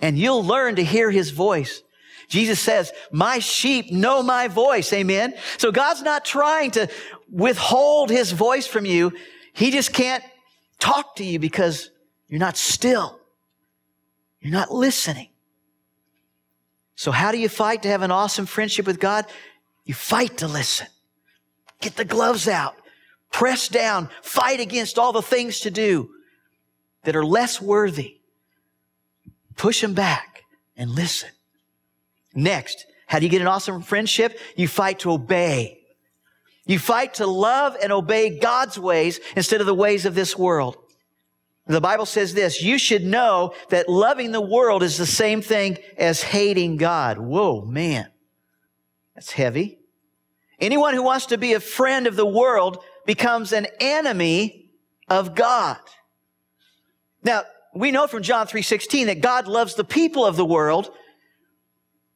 and 0.00 0.18
you'll 0.18 0.44
learn 0.44 0.76
to 0.76 0.84
hear 0.84 1.10
his 1.10 1.30
voice. 1.30 1.82
Jesus 2.28 2.60
says, 2.60 2.92
my 3.10 3.40
sheep 3.40 3.90
know 3.90 4.22
my 4.22 4.46
voice. 4.46 4.92
Amen. 4.92 5.34
So 5.58 5.72
God's 5.72 6.02
not 6.02 6.24
trying 6.24 6.70
to 6.72 6.88
withhold 7.28 8.10
his 8.10 8.30
voice 8.30 8.66
from 8.66 8.84
you. 8.86 9.12
He 9.52 9.72
just 9.72 9.92
can't 9.92 10.22
talk 10.78 11.16
to 11.16 11.24
you 11.24 11.38
because 11.40 11.90
you're 12.28 12.38
not 12.38 12.56
still. 12.56 13.18
You're 14.40 14.52
not 14.52 14.70
listening. 14.70 15.30
So 16.96 17.10
how 17.10 17.32
do 17.32 17.38
you 17.38 17.48
fight 17.48 17.82
to 17.82 17.88
have 17.88 18.02
an 18.02 18.10
awesome 18.10 18.46
friendship 18.46 18.86
with 18.86 19.00
God? 19.00 19.26
You 19.84 19.94
fight 19.94 20.38
to 20.38 20.48
listen. 20.48 20.86
Get 21.80 21.96
the 21.96 22.04
gloves 22.04 22.48
out. 22.48 22.76
Press 23.32 23.68
down. 23.68 24.08
Fight 24.22 24.60
against 24.60 24.98
all 24.98 25.12
the 25.12 25.22
things 25.22 25.60
to 25.60 25.70
do 25.70 26.10
that 27.02 27.16
are 27.16 27.24
less 27.24 27.60
worthy 27.60 28.18
Push 29.56 29.80
them 29.80 29.94
back 29.94 30.44
and 30.76 30.90
listen. 30.90 31.30
Next, 32.34 32.86
how 33.06 33.18
do 33.18 33.26
you 33.26 33.30
get 33.30 33.40
an 33.40 33.46
awesome 33.46 33.82
friendship? 33.82 34.38
You 34.56 34.66
fight 34.66 35.00
to 35.00 35.12
obey. 35.12 35.80
You 36.66 36.78
fight 36.78 37.14
to 37.14 37.26
love 37.26 37.76
and 37.82 37.92
obey 37.92 38.38
God's 38.38 38.78
ways 38.78 39.20
instead 39.36 39.60
of 39.60 39.66
the 39.66 39.74
ways 39.74 40.06
of 40.06 40.14
this 40.14 40.36
world. 40.36 40.76
The 41.66 41.80
Bible 41.80 42.04
says 42.04 42.34
this, 42.34 42.62
you 42.62 42.76
should 42.76 43.04
know 43.04 43.54
that 43.70 43.88
loving 43.88 44.32
the 44.32 44.40
world 44.40 44.82
is 44.82 44.98
the 44.98 45.06
same 45.06 45.40
thing 45.40 45.78
as 45.96 46.22
hating 46.22 46.76
God. 46.76 47.18
Whoa, 47.18 47.62
man. 47.62 48.08
That's 49.14 49.32
heavy. 49.32 49.78
Anyone 50.60 50.94
who 50.94 51.02
wants 51.02 51.26
to 51.26 51.38
be 51.38 51.54
a 51.54 51.60
friend 51.60 52.06
of 52.06 52.16
the 52.16 52.26
world 52.26 52.82
becomes 53.06 53.52
an 53.52 53.66
enemy 53.80 54.70
of 55.08 55.34
God. 55.34 55.78
Now, 57.22 57.44
we 57.74 57.90
know 57.90 58.06
from 58.06 58.22
John 58.22 58.46
3:16 58.46 59.06
that 59.06 59.20
God 59.20 59.48
loves 59.48 59.74
the 59.74 59.84
people 59.84 60.24
of 60.24 60.36
the 60.36 60.44
world, 60.44 60.90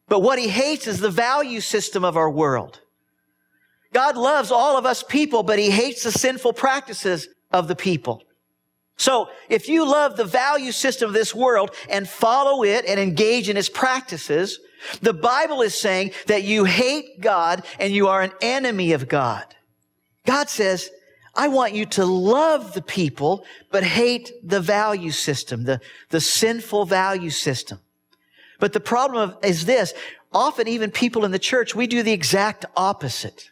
but 0.08 0.20
what 0.20 0.38
he 0.38 0.48
hates 0.48 0.86
is 0.86 1.00
the 1.00 1.10
value 1.10 1.60
system 1.60 2.04
of 2.04 2.16
our 2.16 2.30
world. 2.30 2.80
God 3.92 4.16
loves 4.16 4.50
all 4.50 4.76
of 4.76 4.84
us 4.86 5.02
people, 5.02 5.42
but 5.42 5.58
he 5.58 5.70
hates 5.70 6.02
the 6.02 6.12
sinful 6.12 6.52
practices 6.52 7.28
of 7.50 7.66
the 7.68 7.76
people. 7.76 8.22
So 8.98 9.30
if 9.48 9.68
you 9.68 9.88
love 9.88 10.16
the 10.16 10.24
value 10.24 10.72
system 10.72 11.08
of 11.08 11.14
this 11.14 11.34
world 11.34 11.70
and 11.88 12.08
follow 12.08 12.64
it 12.64 12.84
and 12.84 12.98
engage 12.98 13.48
in 13.48 13.56
its 13.56 13.68
practices, 13.68 14.58
the 15.00 15.14
Bible 15.14 15.62
is 15.62 15.80
saying 15.80 16.10
that 16.26 16.42
you 16.42 16.64
hate 16.64 17.20
God 17.20 17.64
and 17.78 17.92
you 17.92 18.08
are 18.08 18.22
an 18.22 18.32
enemy 18.42 18.92
of 18.92 19.08
God. 19.08 19.44
God 20.26 20.50
says, 20.50 20.90
I 21.34 21.46
want 21.46 21.74
you 21.74 21.86
to 21.86 22.04
love 22.04 22.74
the 22.74 22.82
people, 22.82 23.44
but 23.70 23.84
hate 23.84 24.32
the 24.42 24.60
value 24.60 25.12
system, 25.12 25.64
the, 25.64 25.80
the 26.10 26.20
sinful 26.20 26.84
value 26.84 27.30
system. 27.30 27.78
But 28.58 28.72
the 28.72 28.80
problem 28.80 29.30
of, 29.30 29.44
is 29.44 29.64
this. 29.64 29.94
Often 30.32 30.66
even 30.66 30.90
people 30.90 31.24
in 31.24 31.30
the 31.30 31.38
church, 31.38 31.74
we 31.74 31.86
do 31.86 32.02
the 32.02 32.12
exact 32.12 32.64
opposite. 32.76 33.50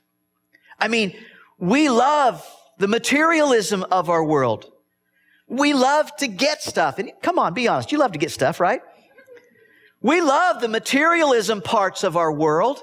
I 0.80 0.88
mean, 0.88 1.16
we 1.58 1.88
love 1.88 2.44
the 2.78 2.88
materialism 2.88 3.84
of 3.84 4.10
our 4.10 4.24
world. 4.24 4.72
We 5.48 5.74
love 5.74 6.14
to 6.16 6.26
get 6.26 6.62
stuff. 6.62 6.98
And 6.98 7.12
come 7.22 7.38
on, 7.38 7.54
be 7.54 7.68
honest. 7.68 7.92
You 7.92 7.98
love 7.98 8.12
to 8.12 8.18
get 8.18 8.30
stuff, 8.30 8.58
right? 8.60 8.80
We 10.00 10.20
love 10.20 10.60
the 10.60 10.68
materialism 10.68 11.62
parts 11.62 12.04
of 12.04 12.16
our 12.16 12.32
world. 12.32 12.82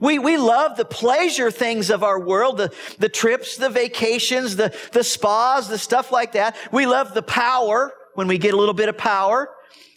We, 0.00 0.18
we 0.18 0.36
love 0.36 0.76
the 0.76 0.84
pleasure 0.84 1.50
things 1.50 1.90
of 1.90 2.02
our 2.02 2.18
world, 2.18 2.58
the, 2.58 2.72
the 2.98 3.08
trips, 3.08 3.56
the 3.56 3.68
vacations, 3.68 4.56
the, 4.56 4.74
the 4.92 5.04
spas, 5.04 5.68
the 5.68 5.78
stuff 5.78 6.10
like 6.10 6.32
that. 6.32 6.56
We 6.72 6.86
love 6.86 7.14
the 7.14 7.22
power 7.22 7.92
when 8.14 8.26
we 8.26 8.38
get 8.38 8.54
a 8.54 8.56
little 8.56 8.74
bit 8.74 8.88
of 8.88 8.98
power. 8.98 9.50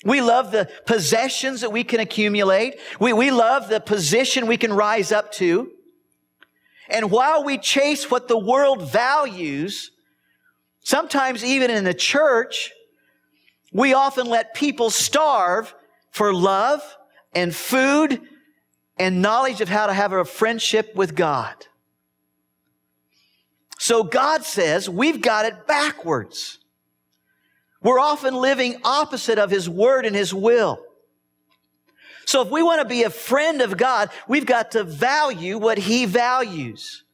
We 0.03 0.21
love 0.21 0.51
the 0.51 0.69
possessions 0.85 1.61
that 1.61 1.71
we 1.71 1.83
can 1.83 1.99
accumulate. 1.99 2.75
We, 2.99 3.13
we 3.13 3.31
love 3.31 3.67
the 3.67 3.79
position 3.79 4.45
we 4.45 4.57
can 4.57 4.71
rise 4.71 5.11
up 5.11 5.31
to. 5.33 5.71
And 6.87 7.09
while 7.09 7.43
we 7.43 7.57
chase 7.57 8.11
what 8.11 8.27
the 8.27 8.37
world 8.37 8.91
values, 8.91 9.91
sometimes 10.85 11.43
even 11.43 11.69
in 11.69 11.83
the 11.83 11.93
church, 11.93 12.71
we 13.73 13.93
often 13.93 14.27
let 14.27 14.53
people 14.53 14.89
starve 14.89 15.75
for 16.11 16.33
love 16.33 16.81
and 17.33 17.53
food 17.53 18.21
and 18.97 19.21
knowledge 19.21 19.59
of 19.59 19.67
how 19.67 19.87
to 19.87 19.93
have 19.93 20.13
a 20.13 20.23
friendship 20.23 20.95
with 20.95 21.13
God. 21.15 21.53
So 23.77 24.03
God 24.03 24.45
says 24.45 24.89
we've 24.89 25.21
got 25.21 25.45
it 25.45 25.67
backwards. 25.67 26.59
We're 27.81 27.99
often 27.99 28.33
living 28.33 28.77
opposite 28.83 29.37
of 29.37 29.51
His 29.51 29.69
Word 29.69 30.05
and 30.05 30.15
His 30.15 30.33
will. 30.33 30.79
So 32.25 32.41
if 32.41 32.49
we 32.49 32.63
want 32.63 32.81
to 32.81 32.87
be 32.87 33.03
a 33.03 33.09
friend 33.09 33.61
of 33.61 33.77
God, 33.77 34.09
we've 34.27 34.45
got 34.45 34.71
to 34.71 34.83
value 34.83 35.57
what 35.57 35.77
He 35.77 36.05
values. 36.05 37.04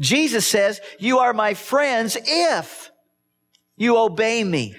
Jesus 0.00 0.46
says, 0.46 0.80
you 0.98 1.18
are 1.18 1.32
my 1.32 1.54
friends 1.54 2.16
if 2.24 2.90
you 3.76 3.96
obey 3.96 4.44
me. 4.44 4.76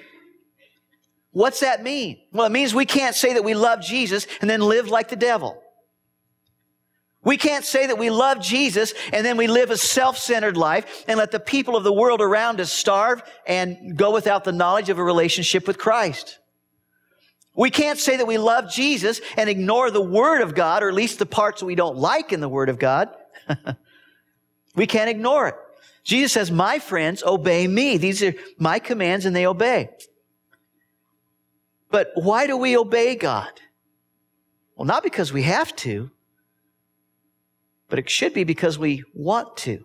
What's 1.32 1.60
that 1.60 1.84
mean? 1.84 2.20
Well, 2.32 2.46
it 2.46 2.52
means 2.52 2.74
we 2.74 2.86
can't 2.86 3.16
say 3.16 3.34
that 3.34 3.44
we 3.44 3.54
love 3.54 3.82
Jesus 3.82 4.28
and 4.42 4.50
then 4.50 4.62
live 4.62 4.88
like 4.88 5.10
the 5.10 5.16
devil. 5.16 5.62
We 7.24 7.38
can't 7.38 7.66
say 7.66 7.88
that 7.88 7.98
we 7.98 8.10
love 8.10 8.40
Jesus 8.42 8.94
and 9.12 9.26
then 9.26 9.36
we 9.36 9.48
live 9.48 9.72
a 9.72 9.78
self-centered 9.78 10.56
life 10.56 11.04
and 11.08 11.18
let 11.18 11.32
the 11.32 11.40
people 11.40 11.76
of 11.76 11.84
the 11.84 11.94
world 11.94 12.22
around 12.22 12.62
us 12.62 12.72
starve 12.72 13.22
and 13.46 13.98
go 13.98 14.12
without 14.12 14.46
the 14.46 14.54
knowledge 14.54 14.90
of 14.90 14.98
a 14.98 15.04
relationship 15.04 15.68
with 15.68 15.78
Christ. 15.78 16.40
We 17.56 17.70
can't 17.70 18.00
say 18.00 18.16
that 18.18 18.28
we 18.28 18.38
love 18.38 18.72
Jesus 18.72 19.20
and 19.36 19.50
ignore 19.50 19.92
the 19.92 20.02
Word 20.02 20.42
of 20.42 20.56
God, 20.56 20.82
or 20.82 20.88
at 20.88 20.94
least 20.94 21.20
the 21.20 21.26
parts 21.26 21.62
we 21.62 21.76
don't 21.76 21.98
like 21.98 22.32
in 22.32 22.40
the 22.40 22.48
Word 22.48 22.70
of 22.70 22.80
God. 22.80 23.10
we 24.76 24.88
can't 24.88 25.10
ignore 25.10 25.48
it. 25.48 25.56
Jesus 26.04 26.32
says, 26.32 26.52
my 26.52 26.80
friends, 26.80 27.24
obey 27.24 27.68
me. 27.68 27.98
These 27.98 28.24
are 28.24 28.34
my 28.58 28.80
commands 28.80 29.26
and 29.26 29.36
they 29.36 29.46
obey. 29.46 29.90
But 31.92 32.12
why 32.16 32.48
do 32.48 32.56
we 32.56 32.78
obey 32.78 33.16
God? 33.16 33.50
Well, 34.76 34.86
not 34.86 35.04
because 35.04 35.34
we 35.34 35.44
have 35.44 35.76
to, 35.78 36.12
but 37.90 38.00
it 38.00 38.10
should 38.10 38.34
be 38.34 38.44
because 38.44 38.78
we 38.78 39.04
want 39.14 39.58
to. 39.58 39.84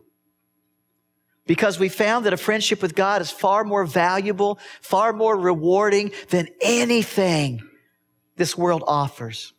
Because 1.47 1.79
we 1.79 1.89
found 1.89 2.27
that 2.27 2.33
a 2.33 2.39
friendship 2.39 2.81
with 2.81 2.95
God 2.95 3.21
is 3.21 3.31
far 3.31 3.65
more 3.65 3.85
valuable, 3.85 4.59
far 4.81 5.13
more 5.13 5.37
rewarding 5.37 6.13
than 6.29 6.49
anything 6.61 7.63
this 8.37 8.57
world 8.57 8.85
offers. 8.87 9.54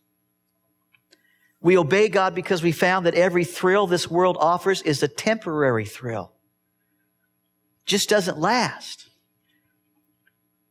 We 1.66 1.80
obey 1.80 2.10
God 2.10 2.36
because 2.36 2.62
we 2.62 2.72
found 2.72 3.08
that 3.08 3.16
every 3.16 3.44
thrill 3.44 3.88
this 3.88 4.08
world 4.08 4.38
offers 4.40 4.84
is 4.84 5.02
a 5.02 5.08
temporary 5.08 5.86
thrill. 5.86 6.32
Just 7.88 8.08
doesn't 8.08 8.38
last. 8.38 9.08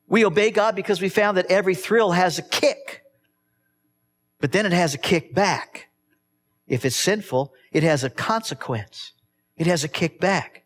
We 0.07 0.25
obey 0.25 0.53
God 0.53 0.77
because 0.77 1.01
we 1.01 1.09
found 1.09 1.37
that 1.37 1.47
every 1.47 1.75
thrill 1.75 2.13
has 2.13 2.39
a 2.39 2.43
kick, 2.43 3.03
but 4.41 4.53
then 4.53 4.67
it 4.67 4.73
has 4.73 4.95
a 4.95 4.99
kick 4.99 5.35
back. 5.35 5.89
If 6.69 6.85
it's 6.85 6.95
sinful, 6.95 7.53
it 7.73 7.83
has 7.83 8.05
a 8.05 8.09
consequence. 8.09 9.15
It 9.57 9.67
has 9.67 9.83
a 9.83 9.89
kick 9.89 10.21
back. 10.21 10.63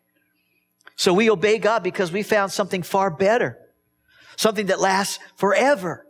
So 0.95 1.11
we 1.11 1.31
obey 1.31 1.57
God 1.57 1.81
because 1.81 2.11
we 2.11 2.21
found 2.21 2.51
something 2.51 2.83
far 2.83 3.09
better, 3.09 3.57
something 4.35 4.67
that 4.67 4.79
lasts 4.79 5.17
forever. 5.37 6.05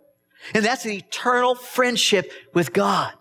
And 0.53 0.65
that's 0.65 0.83
an 0.83 0.91
eternal 0.91 1.55
friendship 1.55 2.33
with 2.53 2.73
God. 2.73 3.13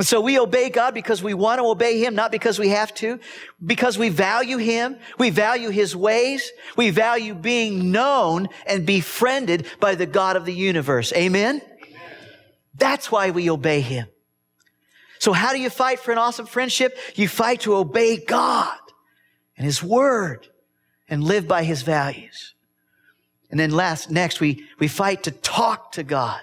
So 0.00 0.20
we 0.20 0.38
obey 0.38 0.68
God 0.68 0.92
because 0.92 1.22
we 1.22 1.32
want 1.32 1.58
to 1.58 1.64
obey 1.64 1.98
Him, 1.98 2.14
not 2.14 2.30
because 2.30 2.58
we 2.58 2.68
have 2.68 2.92
to, 2.96 3.18
because 3.64 3.96
we 3.96 4.10
value 4.10 4.58
Him, 4.58 4.98
we 5.18 5.30
value 5.30 5.70
His 5.70 5.96
ways, 5.96 6.52
we 6.76 6.90
value 6.90 7.34
being 7.34 7.92
known 7.92 8.48
and 8.66 8.84
befriended 8.84 9.66
by 9.80 9.94
the 9.94 10.04
God 10.04 10.36
of 10.36 10.44
the 10.44 10.52
universe. 10.52 11.14
Amen? 11.14 11.62
Amen? 11.82 12.00
That's 12.74 13.10
why 13.10 13.30
we 13.30 13.48
obey 13.48 13.80
Him. 13.80 14.06
So 15.18 15.32
how 15.32 15.52
do 15.52 15.60
you 15.60 15.70
fight 15.70 15.98
for 16.00 16.12
an 16.12 16.18
awesome 16.18 16.44
friendship? 16.46 16.98
You 17.14 17.26
fight 17.26 17.62
to 17.62 17.74
obey 17.74 18.18
God 18.18 18.78
and 19.56 19.64
His 19.64 19.82
Word 19.82 20.46
and 21.08 21.24
live 21.24 21.48
by 21.48 21.64
His 21.64 21.80
values. 21.80 22.54
And 23.50 23.58
then 23.58 23.70
last, 23.70 24.10
next, 24.10 24.40
we, 24.40 24.64
we 24.78 24.88
fight 24.88 25.22
to 25.22 25.30
talk 25.30 25.92
to 25.92 26.02
God. 26.02 26.42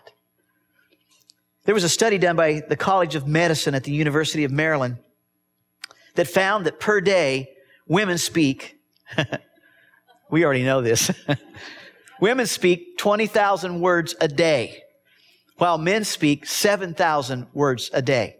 There 1.65 1.73
was 1.73 1.83
a 1.85 1.89
study 1.89 2.17
done 2.17 2.35
by 2.35 2.61
the 2.67 2.75
College 2.75 3.15
of 3.15 3.25
Medicine 3.25 3.73
at 3.73 3.85
the 3.85 3.93
University 3.93 4.43
of 4.43 4.51
Maryland 4.51 4.97
that 6.15 6.27
found 6.27 6.65
that 6.65 6.79
per 6.79 6.99
day, 6.99 7.49
women 7.87 8.17
speak, 8.17 8.77
we 10.29 10.43
already 10.43 10.63
know 10.63 10.81
this, 10.81 11.09
women 12.21 12.47
speak 12.47 12.97
20,000 12.97 13.79
words 13.79 14.13
a 14.19 14.27
day, 14.27 14.83
while 15.57 15.77
men 15.77 16.03
speak 16.03 16.45
7,000 16.45 17.47
words 17.53 17.89
a 17.93 18.01
day. 18.01 18.35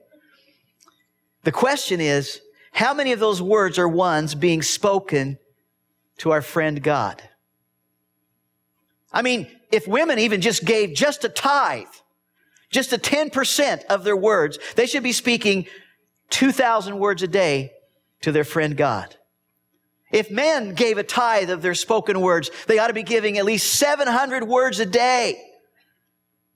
The 1.43 1.51
question 1.51 2.01
is, 2.01 2.41
how 2.73 2.93
many 2.93 3.13
of 3.13 3.19
those 3.19 3.41
words 3.41 3.79
are 3.79 3.87
ones 3.87 4.35
being 4.35 4.61
spoken 4.61 5.37
to 6.17 6.31
our 6.31 6.41
friend 6.41 6.83
God? 6.83 7.21
I 9.13 9.21
mean, 9.21 9.47
if 9.71 9.87
women 9.87 10.19
even 10.19 10.41
just 10.41 10.65
gave 10.65 10.93
just 10.93 11.23
a 11.23 11.29
tithe, 11.29 11.85
just 12.73 12.91
a 12.91 12.97
10% 12.97 13.85
of 13.85 14.03
their 14.03 14.17
words, 14.17 14.59
they 14.75 14.85
should 14.85 15.03
be 15.03 15.13
speaking 15.13 15.65
2,000 16.31 16.97
words 16.97 17.23
a 17.23 17.27
day 17.27 17.71
to 18.21 18.31
their 18.31 18.43
friend 18.43 18.75
God. 18.75 19.15
If 20.11 20.29
men 20.29 20.73
gave 20.73 20.97
a 20.97 21.03
tithe 21.03 21.49
of 21.49 21.61
their 21.61 21.75
spoken 21.75 22.21
words, 22.21 22.51
they 22.67 22.79
ought 22.79 22.87
to 22.87 22.93
be 22.93 23.03
giving 23.03 23.37
at 23.37 23.45
least 23.45 23.73
700 23.73 24.43
words 24.43 24.79
a 24.79 24.85
day 24.85 25.41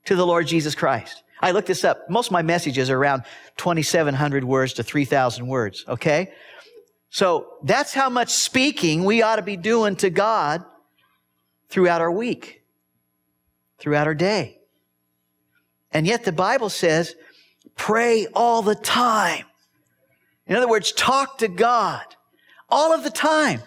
to 0.06 0.16
the 0.16 0.26
Lord 0.26 0.48
Jesus 0.48 0.76
Christ. 0.76 1.24
I 1.42 1.52
looked 1.52 1.68
this 1.68 1.84
up. 1.84 2.10
Most 2.10 2.28
of 2.28 2.32
my 2.32 2.42
messages 2.42 2.90
are 2.90 2.98
around 2.98 3.24
2,700 3.58 4.44
words 4.44 4.74
to 4.74 4.84
3,000 4.84 5.48
words, 5.48 5.86
okay? 5.88 6.32
So 7.10 7.54
that's 7.64 7.94
how 7.94 8.10
much 8.10 8.30
speaking 8.30 9.04
we 9.06 9.22
ought 9.22 9.38
to 9.38 9.42
be 9.42 9.58
doing 9.58 9.96
to 9.98 10.10
God 10.10 10.64
throughout 11.70 12.02
our 12.02 12.12
week, 12.12 12.64
throughout 13.80 14.08
our 14.08 14.16
day. 14.16 14.57
And 15.98 16.06
yet 16.06 16.26
the 16.26 16.32
Bible 16.32 16.70
says, 16.70 17.16
pray 17.76 18.28
all 18.36 18.62
the 18.62 18.76
time. 18.76 19.46
In 20.46 20.56
other 20.56 20.68
words, 20.68 20.92
talk 20.92 21.40
to 21.40 21.48
God 21.48 22.04
all 22.70 22.94
of 22.94 23.04
the 23.04 23.10
time. 23.10 23.64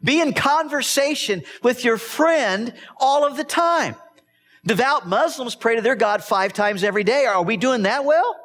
Be 0.00 0.20
in 0.20 0.32
conversation 0.32 1.42
with 1.64 1.84
your 1.84 1.98
friend 1.98 2.72
all 3.00 3.26
of 3.26 3.36
the 3.36 3.42
time. 3.42 3.96
Devout 4.64 5.08
Muslims 5.08 5.56
pray 5.56 5.74
to 5.74 5.82
their 5.82 5.96
God 5.96 6.22
five 6.22 6.52
times 6.52 6.84
every 6.84 7.02
day. 7.02 7.24
Are 7.26 7.42
we 7.42 7.56
doing 7.56 7.82
that 7.82 8.04
well? 8.04 8.36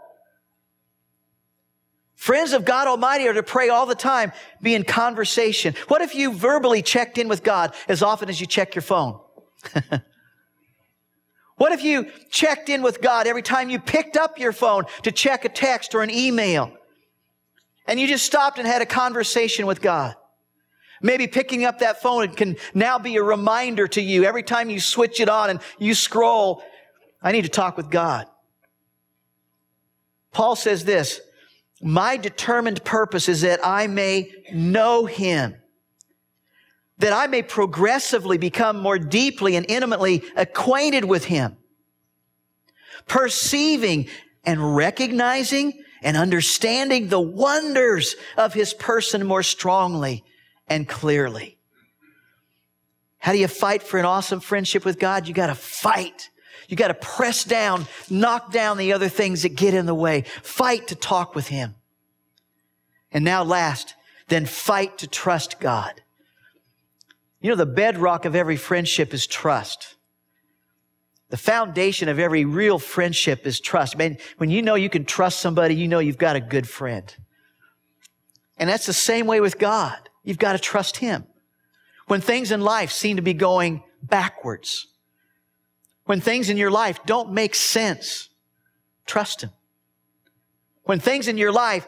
Friends 2.15 2.53
of 2.53 2.65
God 2.65 2.88
Almighty 2.88 3.27
are 3.27 3.34
to 3.34 3.43
pray 3.43 3.69
all 3.69 3.86
the 3.86 3.93
time, 3.93 4.31
be 4.63 4.73
in 4.73 4.84
conversation. 4.84 5.75
What 5.89 6.01
if 6.01 6.15
you 6.15 6.34
verbally 6.34 6.81
checked 6.81 7.19
in 7.19 7.27
with 7.27 7.43
God 7.43 7.75
as 7.88 8.01
often 8.01 8.29
as 8.29 8.41
you 8.41 8.47
check 8.47 8.73
your 8.73 8.81
phone? 8.81 9.19
What 11.62 11.74
if 11.74 11.84
you 11.84 12.08
checked 12.32 12.69
in 12.69 12.82
with 12.82 13.04
God 13.04 13.28
every 13.28 13.43
time 13.43 13.69
you 13.69 13.78
picked 13.78 14.17
up 14.17 14.39
your 14.39 14.52
phone 14.52 14.86
to 15.04 15.12
check 15.12 15.45
a 15.45 15.50
text 15.50 15.93
or 15.93 16.02
an 16.02 16.10
email? 16.10 16.71
And 17.86 18.00
you 18.00 18.08
just 18.08 18.26
stopped 18.26 18.58
and 18.58 18.67
had 18.67 18.82
a 18.82 18.86
conversation 18.88 19.67
with 19.67 19.80
God. 19.80 20.15
Maybe 21.04 21.28
picking 21.28 21.63
up 21.63 21.78
that 21.78 22.02
phone 22.02 22.30
can 22.30 22.58
now 22.74 22.97
be 22.97 23.15
a 23.17 23.21
reminder 23.21 23.88
to 23.89 24.02
you 24.02 24.24
every 24.24 24.41
time 24.41 24.71
you 24.71 24.80
switch 24.80 25.19
it 25.19 25.30
on 25.30 25.52
and 25.52 25.60
you 25.78 25.93
scroll. 25.93 26.63
I 27.21 27.32
need 27.32 27.43
to 27.43 27.50
talk 27.50 27.78
with 27.78 27.91
God. 27.91 28.26
Paul 30.32 30.56
says 30.56 30.84
this, 30.84 31.21
my 31.80 32.17
determined 32.17 32.84
purpose 32.84 33.30
is 33.30 33.41
that 33.41 33.60
I 33.63 33.86
may 33.86 34.34
know 34.52 35.06
him 35.06 35.61
that 37.01 37.13
I 37.13 37.27
may 37.27 37.41
progressively 37.41 38.37
become 38.37 38.79
more 38.79 38.99
deeply 38.99 39.55
and 39.55 39.65
intimately 39.67 40.23
acquainted 40.35 41.03
with 41.05 41.25
him, 41.25 41.57
perceiving 43.07 44.07
and 44.43 44.75
recognizing 44.75 45.83
and 46.03 46.15
understanding 46.15 47.07
the 47.07 47.19
wonders 47.19 48.15
of 48.37 48.53
his 48.53 48.73
person 48.73 49.25
more 49.25 49.41
strongly 49.43 50.23
and 50.67 50.87
clearly. 50.87 51.57
How 53.17 53.31
do 53.31 53.39
you 53.39 53.47
fight 53.47 53.81
for 53.81 53.99
an 53.99 54.05
awesome 54.05 54.39
friendship 54.39 54.85
with 54.85 54.99
God? 54.99 55.27
You 55.27 55.33
got 55.33 55.47
to 55.47 55.55
fight. 55.55 56.29
You 56.67 56.77
got 56.77 56.87
to 56.87 56.93
press 56.93 57.43
down, 57.43 57.87
knock 58.09 58.51
down 58.51 58.77
the 58.77 58.93
other 58.93 59.09
things 59.09 59.41
that 59.41 59.55
get 59.55 59.73
in 59.73 59.87
the 59.87 59.95
way. 59.95 60.21
Fight 60.43 60.87
to 60.87 60.95
talk 60.95 61.33
with 61.33 61.47
him. 61.47 61.75
And 63.11 63.25
now 63.25 63.43
last, 63.43 63.95
then 64.27 64.45
fight 64.45 64.99
to 64.99 65.07
trust 65.07 65.59
God. 65.59 66.01
You 67.41 67.49
know, 67.49 67.56
the 67.56 67.65
bedrock 67.65 68.25
of 68.25 68.36
every 68.36 68.56
friendship 68.56 69.13
is 69.13 69.25
trust. 69.25 69.95
The 71.30 71.38
foundation 71.38 72.08
of 72.08 72.19
every 72.19 72.45
real 72.45 72.77
friendship 72.77 73.47
is 73.47 73.60
trust. 73.60 73.95
I 73.95 73.97
mean, 73.97 74.17
when 74.38 74.49
you 74.49 74.62
know 74.62 74.75
you 74.75 74.89
can 74.89 75.06
trust 75.06 75.39
somebody, 75.39 75.75
you 75.75 75.88
know 75.88 75.99
you've 75.99 76.17
got 76.17 76.36
a 76.36 76.41
good 76.41 76.67
friend. 76.67 77.13
And 78.58 78.69
that's 78.69 78.86
the 78.86 78.93
same 78.93 79.25
way 79.25 79.41
with 79.41 79.58
God. 79.58 79.97
You've 80.23 80.38
got 80.38 80.54
to 80.54 80.60
trust 80.60 80.97
Him. 80.97 81.25
When 82.08 82.21
things 82.21 82.51
in 82.51 82.62
life 82.62 82.91
seem 82.91 83.15
to 83.15 83.21
be 83.21 83.34
going 83.34 83.82
backwards, 84.04 84.88
when 86.06 86.21
things 86.21 86.49
in 86.49 86.58
your 86.58 86.69
life 86.69 86.99
don't 87.06 87.32
make 87.32 87.56
sense, 87.56 88.30
trust 89.06 89.41
Him. 89.41 89.51
When 90.84 90.99
things 90.99 91.27
in 91.27 91.38
your 91.38 91.51
life 91.51 91.88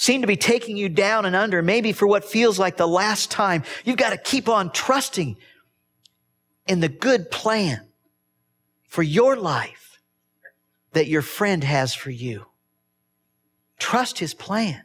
seem 0.00 0.22
to 0.22 0.26
be 0.26 0.36
taking 0.36 0.78
you 0.78 0.88
down 0.88 1.26
and 1.26 1.36
under, 1.36 1.60
maybe 1.60 1.92
for 1.92 2.08
what 2.08 2.24
feels 2.24 2.58
like 2.58 2.78
the 2.78 2.88
last 2.88 3.30
time. 3.30 3.62
You've 3.84 3.98
got 3.98 4.10
to 4.10 4.16
keep 4.16 4.48
on 4.48 4.72
trusting 4.72 5.36
in 6.66 6.80
the 6.80 6.88
good 6.88 7.30
plan 7.30 7.86
for 8.88 9.02
your 9.02 9.36
life 9.36 10.00
that 10.92 11.06
your 11.06 11.20
friend 11.20 11.62
has 11.62 11.92
for 11.92 12.08
you. 12.10 12.46
Trust 13.78 14.20
his 14.20 14.32
plan. 14.32 14.84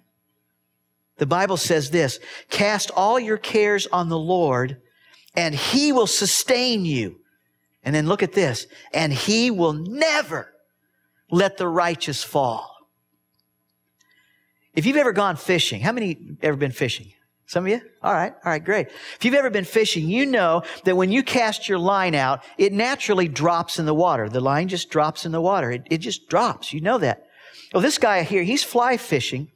The 1.15 1.25
Bible 1.25 1.56
says 1.56 1.91
this, 1.91 2.19
cast 2.49 2.91
all 2.91 3.17
your 3.17 3.38
cares 3.38 3.88
on 3.88 4.10
the 4.10 4.19
Lord 4.19 4.82
and 5.34 5.56
he 5.56 5.93
will 5.93 6.08
sustain 6.08 6.84
you. 6.84 7.21
And 7.86 7.95
then 7.95 8.08
look 8.08 8.23
at 8.23 8.34
this, 8.34 8.65
and 8.93 9.13
he 9.13 9.51
will 9.51 9.73
never 9.73 10.51
let 11.30 11.58
the 11.58 11.67
righteous 11.67 12.23
fall. 12.23 12.75
If 14.76 14.86
you've 14.86 14.98
ever 14.98 15.14
gone 15.14 15.38
fishing, 15.38 15.82
how 15.82 15.92
many 15.92 16.38
ever 16.42 16.58
been 16.58 16.72
fishing? 16.72 17.12
Some 17.48 17.66
of 17.66 17.72
you? 17.72 17.82
All 18.02 18.14
right. 18.14 18.34
All 18.34 18.52
right. 18.52 18.64
Great. 18.64 18.88
If 18.88 19.24
you've 19.24 19.36
ever 19.36 19.52
been 19.52 19.66
fishing, 19.66 20.10
you 20.10 20.26
know 20.26 20.64
that 20.84 20.98
when 20.98 21.12
you 21.12 21.22
cast 21.22 21.70
your 21.70 21.78
line 21.78 22.16
out, 22.16 22.44
it 22.58 22.74
naturally 22.74 23.28
drops 23.28 23.78
in 23.78 23.86
the 23.86 23.94
water. 23.94 24.28
The 24.28 24.42
line 24.42 24.68
just 24.68 24.90
drops 24.90 25.26
in 25.26 25.32
the 25.32 25.42
water. 25.42 25.72
It, 25.72 25.88
it 25.92 25.98
just 26.00 26.28
drops. 26.28 26.74
You 26.74 26.82
know 26.82 26.98
that. 26.98 27.28
Well, 27.74 27.84
this 27.84 28.00
guy 28.00 28.24
here, 28.24 28.44
he's 28.44 28.64
fly 28.64 28.98
fishing 28.98 29.50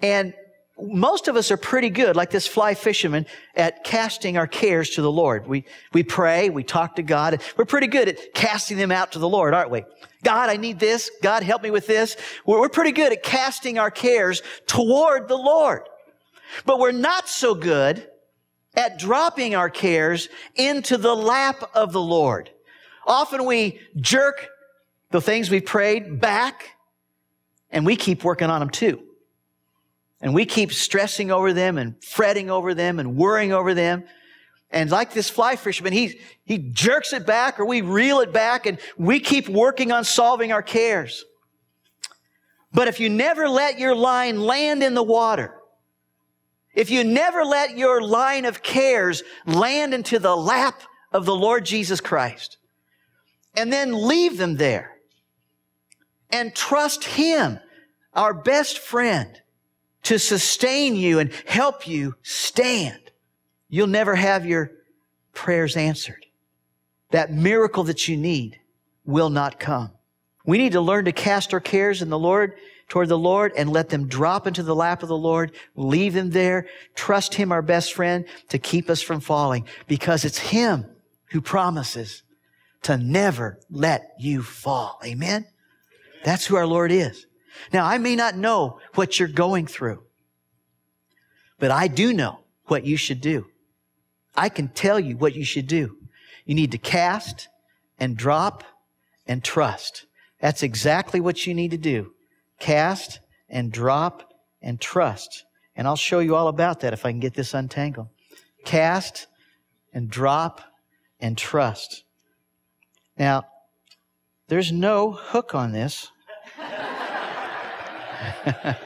and 0.00 0.34
most 0.78 1.26
of 1.26 1.36
us 1.36 1.50
are 1.50 1.56
pretty 1.56 1.88
good, 1.88 2.16
like 2.16 2.30
this 2.30 2.46
fly 2.46 2.74
fisherman, 2.74 3.26
at 3.54 3.82
casting 3.82 4.36
our 4.36 4.46
cares 4.46 4.90
to 4.90 5.02
the 5.02 5.10
Lord. 5.10 5.46
We, 5.46 5.64
we 5.92 6.02
pray, 6.02 6.50
we 6.50 6.64
talk 6.64 6.96
to 6.96 7.02
God. 7.02 7.40
We're 7.56 7.64
pretty 7.64 7.86
good 7.86 8.08
at 8.08 8.34
casting 8.34 8.76
them 8.76 8.92
out 8.92 9.12
to 9.12 9.18
the 9.18 9.28
Lord, 9.28 9.54
aren't 9.54 9.70
we? 9.70 9.84
God, 10.22 10.50
I 10.50 10.56
need 10.56 10.78
this. 10.78 11.10
God, 11.22 11.42
help 11.42 11.62
me 11.62 11.70
with 11.70 11.86
this. 11.86 12.16
We're, 12.44 12.60
we're 12.60 12.68
pretty 12.68 12.92
good 12.92 13.12
at 13.12 13.22
casting 13.22 13.78
our 13.78 13.90
cares 13.90 14.42
toward 14.66 15.28
the 15.28 15.36
Lord. 15.36 15.82
But 16.66 16.78
we're 16.78 16.92
not 16.92 17.28
so 17.28 17.54
good 17.54 18.06
at 18.74 18.98
dropping 18.98 19.54
our 19.54 19.70
cares 19.70 20.28
into 20.54 20.98
the 20.98 21.16
lap 21.16 21.70
of 21.74 21.92
the 21.92 22.02
Lord. 22.02 22.50
Often 23.06 23.46
we 23.46 23.80
jerk 23.96 24.48
the 25.10 25.22
things 25.22 25.50
we 25.50 25.60
prayed 25.60 26.20
back 26.20 26.72
and 27.70 27.86
we 27.86 27.96
keep 27.96 28.24
working 28.24 28.50
on 28.50 28.60
them 28.60 28.70
too. 28.70 29.05
And 30.20 30.34
we 30.34 30.46
keep 30.46 30.72
stressing 30.72 31.30
over 31.30 31.52
them 31.52 31.78
and 31.78 32.02
fretting 32.02 32.50
over 32.50 32.74
them 32.74 32.98
and 32.98 33.16
worrying 33.16 33.52
over 33.52 33.74
them. 33.74 34.04
And 34.70 34.90
like 34.90 35.12
this 35.12 35.30
fly 35.30 35.56
fisherman, 35.56 35.92
he, 35.92 36.20
he 36.44 36.58
jerks 36.58 37.12
it 37.12 37.26
back 37.26 37.60
or 37.60 37.66
we 37.66 37.82
reel 37.82 38.20
it 38.20 38.32
back 38.32 38.66
and 38.66 38.78
we 38.96 39.20
keep 39.20 39.48
working 39.48 39.92
on 39.92 40.04
solving 40.04 40.52
our 40.52 40.62
cares. 40.62 41.24
But 42.72 42.88
if 42.88 43.00
you 43.00 43.08
never 43.08 43.48
let 43.48 43.78
your 43.78 43.94
line 43.94 44.40
land 44.40 44.82
in 44.82 44.94
the 44.94 45.02
water, 45.02 45.54
if 46.74 46.90
you 46.90 47.04
never 47.04 47.42
let 47.42 47.78
your 47.78 48.02
line 48.02 48.44
of 48.44 48.62
cares 48.62 49.22
land 49.46 49.94
into 49.94 50.18
the 50.18 50.36
lap 50.36 50.82
of 51.10 51.24
the 51.24 51.34
Lord 51.34 51.64
Jesus 51.64 52.00
Christ 52.00 52.58
and 53.54 53.72
then 53.72 54.06
leave 54.06 54.36
them 54.36 54.56
there 54.56 54.96
and 56.30 56.54
trust 56.54 57.04
Him, 57.04 57.58
our 58.12 58.34
best 58.34 58.78
friend, 58.78 59.40
to 60.06 60.20
sustain 60.20 60.94
you 60.94 61.18
and 61.18 61.32
help 61.46 61.88
you 61.88 62.14
stand, 62.22 63.10
you'll 63.68 63.88
never 63.88 64.14
have 64.14 64.46
your 64.46 64.70
prayers 65.32 65.76
answered. 65.76 66.26
That 67.10 67.32
miracle 67.32 67.84
that 67.84 68.06
you 68.06 68.16
need 68.16 68.60
will 69.04 69.30
not 69.30 69.58
come. 69.58 69.90
We 70.44 70.58
need 70.58 70.72
to 70.72 70.80
learn 70.80 71.06
to 71.06 71.12
cast 71.12 71.52
our 71.52 71.60
cares 71.60 72.02
in 72.02 72.08
the 72.08 72.18
Lord, 72.18 72.54
toward 72.88 73.08
the 73.08 73.18
Lord, 73.18 73.52
and 73.56 73.72
let 73.72 73.88
them 73.88 74.06
drop 74.06 74.46
into 74.46 74.62
the 74.62 74.76
lap 74.76 75.02
of 75.02 75.08
the 75.08 75.16
Lord, 75.16 75.50
leave 75.74 76.14
them 76.14 76.30
there, 76.30 76.68
trust 76.94 77.34
Him, 77.34 77.50
our 77.50 77.62
best 77.62 77.92
friend, 77.92 78.26
to 78.50 78.58
keep 78.58 78.88
us 78.88 79.02
from 79.02 79.18
falling, 79.18 79.66
because 79.88 80.24
it's 80.24 80.38
Him 80.38 80.86
who 81.32 81.40
promises 81.40 82.22
to 82.82 82.96
never 82.96 83.58
let 83.68 84.14
you 84.20 84.40
fall. 84.40 85.00
Amen? 85.04 85.46
That's 86.24 86.46
who 86.46 86.54
our 86.54 86.66
Lord 86.66 86.92
is. 86.92 87.26
Now, 87.72 87.86
I 87.86 87.98
may 87.98 88.16
not 88.16 88.36
know 88.36 88.80
what 88.94 89.18
you're 89.18 89.28
going 89.28 89.66
through, 89.66 90.02
but 91.58 91.70
I 91.70 91.88
do 91.88 92.12
know 92.12 92.40
what 92.66 92.84
you 92.84 92.96
should 92.96 93.20
do. 93.20 93.46
I 94.36 94.48
can 94.48 94.68
tell 94.68 95.00
you 95.00 95.16
what 95.16 95.34
you 95.34 95.44
should 95.44 95.66
do. 95.66 95.96
You 96.44 96.54
need 96.54 96.72
to 96.72 96.78
cast 96.78 97.48
and 97.98 98.16
drop 98.16 98.64
and 99.26 99.42
trust. 99.42 100.06
That's 100.40 100.62
exactly 100.62 101.20
what 101.20 101.46
you 101.46 101.54
need 101.54 101.70
to 101.70 101.78
do. 101.78 102.12
Cast 102.58 103.20
and 103.48 103.72
drop 103.72 104.32
and 104.60 104.80
trust. 104.80 105.44
And 105.74 105.86
I'll 105.86 105.96
show 105.96 106.20
you 106.20 106.36
all 106.36 106.48
about 106.48 106.80
that 106.80 106.92
if 106.92 107.04
I 107.04 107.10
can 107.10 107.20
get 107.20 107.34
this 107.34 107.54
untangled. 107.54 108.08
Cast 108.64 109.26
and 109.92 110.10
drop 110.10 110.60
and 111.20 111.36
trust. 111.36 112.04
Now, 113.18 113.44
there's 114.48 114.72
no 114.72 115.12
hook 115.12 115.54
on 115.54 115.72
this. 115.72 116.10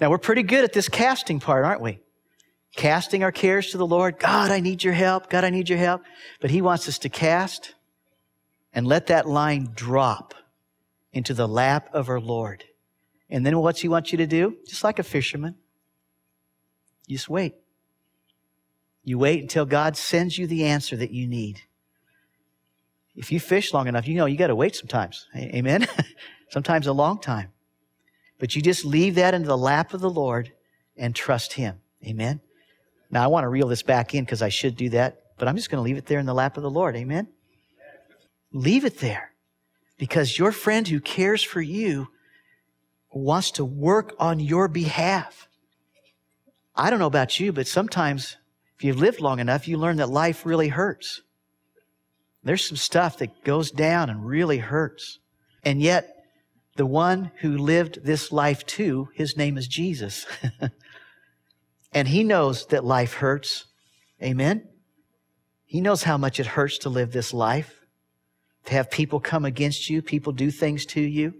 now, 0.00 0.10
we're 0.10 0.18
pretty 0.18 0.42
good 0.42 0.64
at 0.64 0.72
this 0.72 0.88
casting 0.88 1.40
part, 1.40 1.64
aren't 1.64 1.80
we? 1.80 2.00
Casting 2.74 3.22
our 3.22 3.32
cares 3.32 3.70
to 3.70 3.78
the 3.78 3.86
Lord. 3.86 4.18
God, 4.18 4.50
I 4.50 4.60
need 4.60 4.84
your 4.84 4.92
help. 4.94 5.30
God, 5.30 5.44
I 5.44 5.50
need 5.50 5.68
your 5.68 5.78
help. 5.78 6.02
But 6.40 6.50
He 6.50 6.60
wants 6.60 6.88
us 6.88 6.98
to 6.98 7.08
cast 7.08 7.74
and 8.72 8.86
let 8.86 9.06
that 9.06 9.26
line 9.26 9.70
drop 9.74 10.34
into 11.12 11.32
the 11.32 11.48
lap 11.48 11.88
of 11.92 12.08
our 12.08 12.20
Lord. 12.20 12.64
And 13.30 13.44
then 13.44 13.58
what's 13.58 13.80
He 13.80 13.88
want 13.88 14.12
you 14.12 14.18
to 14.18 14.26
do? 14.26 14.56
Just 14.66 14.84
like 14.84 14.98
a 14.98 15.02
fisherman. 15.02 15.56
You 17.06 17.16
just 17.16 17.28
wait. 17.28 17.54
You 19.02 19.18
wait 19.18 19.40
until 19.40 19.64
God 19.64 19.96
sends 19.96 20.36
you 20.36 20.46
the 20.46 20.64
answer 20.64 20.96
that 20.96 21.12
you 21.12 21.26
need. 21.26 21.62
If 23.16 23.32
you 23.32 23.40
fish 23.40 23.72
long 23.72 23.88
enough, 23.88 24.06
you 24.06 24.14
know 24.14 24.26
you 24.26 24.36
got 24.36 24.48
to 24.48 24.54
wait 24.54 24.76
sometimes. 24.76 25.26
Amen? 25.34 25.86
sometimes 26.50 26.86
a 26.86 26.92
long 26.92 27.18
time. 27.18 27.50
But 28.38 28.54
you 28.54 28.60
just 28.60 28.84
leave 28.84 29.14
that 29.14 29.34
into 29.34 29.48
the 29.48 29.56
lap 29.56 29.94
of 29.94 30.00
the 30.00 30.10
Lord 30.10 30.52
and 30.96 31.14
trust 31.14 31.54
Him. 31.54 31.80
Amen? 32.06 32.40
Now, 33.10 33.24
I 33.24 33.28
want 33.28 33.44
to 33.44 33.48
reel 33.48 33.68
this 33.68 33.82
back 33.82 34.14
in 34.14 34.24
because 34.24 34.42
I 34.42 34.50
should 34.50 34.76
do 34.76 34.90
that, 34.90 35.22
but 35.38 35.48
I'm 35.48 35.56
just 35.56 35.70
going 35.70 35.78
to 35.78 35.82
leave 35.82 35.96
it 35.96 36.06
there 36.06 36.18
in 36.18 36.26
the 36.26 36.34
lap 36.34 36.56
of 36.56 36.62
the 36.62 36.70
Lord. 36.70 36.96
Amen? 36.96 37.28
Leave 38.52 38.84
it 38.84 38.98
there 38.98 39.32
because 39.98 40.38
your 40.38 40.52
friend 40.52 40.86
who 40.86 41.00
cares 41.00 41.42
for 41.42 41.62
you 41.62 42.08
wants 43.10 43.50
to 43.52 43.64
work 43.64 44.14
on 44.18 44.40
your 44.40 44.68
behalf. 44.68 45.48
I 46.74 46.90
don't 46.90 46.98
know 46.98 47.06
about 47.06 47.40
you, 47.40 47.52
but 47.52 47.66
sometimes 47.66 48.36
if 48.76 48.84
you've 48.84 48.98
lived 48.98 49.20
long 49.20 49.40
enough, 49.40 49.66
you 49.66 49.78
learn 49.78 49.96
that 49.96 50.10
life 50.10 50.44
really 50.44 50.68
hurts. 50.68 51.22
There's 52.46 52.64
some 52.64 52.76
stuff 52.76 53.18
that 53.18 53.42
goes 53.42 53.72
down 53.72 54.08
and 54.08 54.24
really 54.24 54.58
hurts. 54.58 55.18
And 55.64 55.82
yet, 55.82 56.14
the 56.76 56.86
one 56.86 57.32
who 57.40 57.58
lived 57.58 58.04
this 58.04 58.30
life 58.30 58.64
too, 58.64 59.08
his 59.14 59.36
name 59.36 59.58
is 59.58 59.66
Jesus. 59.66 60.26
and 61.92 62.06
he 62.06 62.22
knows 62.22 62.66
that 62.66 62.84
life 62.84 63.14
hurts. 63.14 63.64
Amen? 64.22 64.68
He 65.64 65.80
knows 65.80 66.04
how 66.04 66.16
much 66.16 66.38
it 66.38 66.46
hurts 66.46 66.78
to 66.78 66.88
live 66.88 67.10
this 67.10 67.34
life, 67.34 67.80
to 68.66 68.74
have 68.74 68.92
people 68.92 69.18
come 69.18 69.44
against 69.44 69.90
you, 69.90 70.00
people 70.00 70.32
do 70.32 70.52
things 70.52 70.86
to 70.86 71.00
you. 71.00 71.34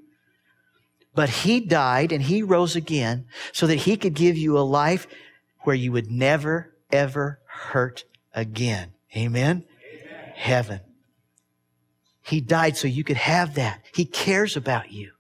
But 1.15 1.29
he 1.29 1.61
died 1.61 2.11
and 2.11 2.25
he 2.25 2.43
rose 2.43 2.75
again 2.75 3.27
so 3.53 3.69
that 3.69 3.77
he 3.77 3.97
could 3.97 4.15
give 4.15 4.37
you 4.37 4.59
a 4.59 4.61
life 4.61 5.07
where 5.61 5.77
you 5.77 5.93
would 5.93 6.11
never, 6.11 6.75
ever 6.91 7.39
hurt 7.47 8.03
again. 8.35 8.93
Amen? 9.17 9.65
Amen? 9.89 10.33
Heaven. 10.35 10.81
He 12.27 12.41
died 12.41 12.77
so 12.77 12.89
you 12.89 13.05
could 13.05 13.17
have 13.17 13.55
that. 13.55 13.83
He 13.95 14.05
cares 14.05 14.57
about 14.57 14.91
you. 14.91 15.13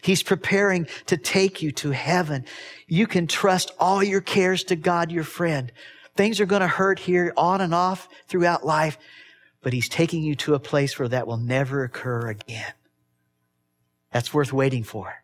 He's 0.00 0.22
preparing 0.22 0.86
to 1.06 1.16
take 1.16 1.60
you 1.60 1.72
to 1.72 1.90
heaven. 1.90 2.44
You 2.86 3.08
can 3.08 3.26
trust 3.26 3.72
all 3.80 4.02
your 4.02 4.20
cares 4.20 4.62
to 4.64 4.76
God, 4.76 5.10
your 5.10 5.24
friend. 5.24 5.72
Things 6.14 6.40
are 6.40 6.46
going 6.46 6.60
to 6.60 6.68
hurt 6.68 7.00
here 7.00 7.32
on 7.36 7.60
and 7.60 7.74
off 7.74 8.08
throughout 8.28 8.64
life, 8.64 8.96
but 9.60 9.72
He's 9.72 9.88
taking 9.88 10.22
you 10.22 10.36
to 10.36 10.54
a 10.54 10.60
place 10.60 10.96
where 10.98 11.08
that 11.08 11.26
will 11.26 11.36
never 11.36 11.82
occur 11.82 12.28
again. 12.28 12.72
That's 14.12 14.32
worth 14.32 14.52
waiting 14.52 14.84
for. 14.84 15.14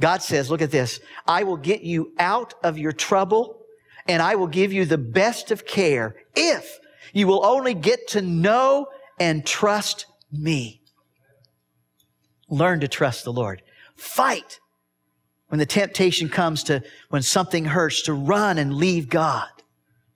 God 0.00 0.20
says, 0.20 0.50
look 0.50 0.62
at 0.62 0.72
this. 0.72 0.98
I 1.28 1.44
will 1.44 1.56
get 1.56 1.82
you 1.82 2.12
out 2.18 2.54
of 2.64 2.76
your 2.76 2.92
trouble 2.92 3.60
and 4.08 4.20
I 4.20 4.34
will 4.34 4.48
give 4.48 4.72
you 4.72 4.84
the 4.84 4.98
best 4.98 5.52
of 5.52 5.64
care 5.64 6.16
if 6.34 6.80
you 7.12 7.28
will 7.28 7.46
only 7.46 7.74
get 7.74 8.08
to 8.08 8.20
know 8.20 8.88
and 9.18 9.44
trust 9.46 10.06
me. 10.30 10.82
Learn 12.48 12.80
to 12.80 12.88
trust 12.88 13.24
the 13.24 13.32
Lord. 13.32 13.62
Fight 13.96 14.60
when 15.48 15.58
the 15.58 15.66
temptation 15.66 16.28
comes 16.28 16.64
to, 16.64 16.82
when 17.10 17.22
something 17.22 17.66
hurts, 17.66 18.02
to 18.02 18.12
run 18.12 18.58
and 18.58 18.74
leave 18.74 19.08
God. 19.08 19.48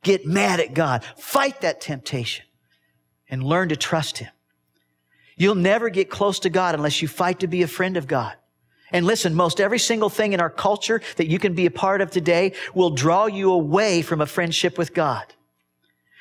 Get 0.03 0.27
mad 0.27 0.61
at 0.61 0.75
God. 0.75 1.05
Fight 1.17 1.61
that 1.61 1.81
temptation 1.81 2.45
and 3.29 3.43
learn 3.43 3.69
to 3.71 3.77
trust 3.77 4.19
Him. 4.19 4.31
You'll 5.37 5.55
never 5.55 5.91
get 5.91 6.09
close 6.09 6.39
to 6.41 6.51
God 6.51 6.75
unless 6.75 7.03
you 7.03 7.09
fight 7.09 7.41
to 7.41 7.47
be 7.47 7.63
a 7.63 7.69
friend 7.69 7.97
of 7.97 8.07
God. 8.07 8.35
And 8.93 9.05
listen, 9.05 9.35
most 9.35 9.61
every 9.61 9.79
single 9.79 10.09
thing 10.09 10.33
in 10.33 10.41
our 10.41 10.51
culture 10.51 11.03
that 11.17 11.27
you 11.27 11.39
can 11.39 11.55
be 11.55 11.67
a 11.67 11.71
part 11.71 12.01
of 12.01 12.11
today 12.11 12.53
will 12.75 12.91
draw 12.91 13.27
you 13.27 13.51
away 13.53 14.01
from 14.01 14.21
a 14.21 14.27
friendship 14.27 14.79
with 14.79 14.95
God. 14.95 15.35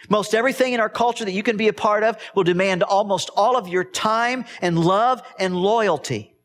Most 0.09 0.33
everything 0.33 0.73
in 0.73 0.79
our 0.79 0.89
culture 0.89 1.25
that 1.25 1.31
you 1.31 1.43
can 1.43 1.57
be 1.57 1.67
a 1.67 1.73
part 1.73 2.03
of 2.03 2.17
will 2.35 2.43
demand 2.43 2.83
almost 2.83 3.29
all 3.35 3.57
of 3.57 3.67
your 3.67 3.83
time 3.83 4.45
and 4.61 4.79
love 4.79 5.21
and 5.39 5.55
loyalty. 5.55 6.35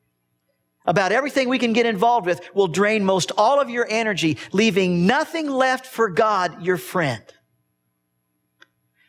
About 0.87 1.12
everything 1.12 1.49
we 1.49 1.59
can 1.59 1.73
get 1.73 1.87
involved 1.87 2.27
with 2.27 2.40
will 2.55 2.66
drain 2.66 3.05
most 3.05 3.33
all 3.37 3.61
of 3.61 3.68
your 3.68 3.87
energy, 3.88 4.38
leaving 4.53 5.07
nothing 5.07 5.49
left 5.49 5.87
for 5.87 6.09
God, 6.09 6.62
your 6.62 6.79
friend. 6.79 7.23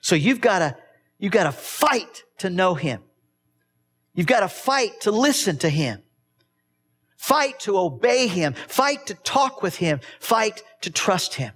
So 0.01 0.15
you've 0.15 0.41
got 0.41 0.59
to, 0.59 0.77
you've 1.17 1.31
got 1.31 1.45
to 1.45 1.51
fight 1.51 2.23
to 2.39 2.49
know 2.49 2.75
Him. 2.75 3.01
You've 4.13 4.27
got 4.27 4.41
to 4.41 4.49
fight 4.49 5.01
to 5.01 5.11
listen 5.11 5.57
to 5.59 5.69
Him. 5.69 6.03
Fight 7.17 7.59
to 7.61 7.77
obey 7.77 8.27
Him. 8.27 8.53
Fight 8.53 9.07
to 9.07 9.13
talk 9.13 9.61
with 9.61 9.77
Him. 9.77 10.01
Fight 10.19 10.63
to 10.81 10.89
trust 10.89 11.35
Him. 11.35 11.53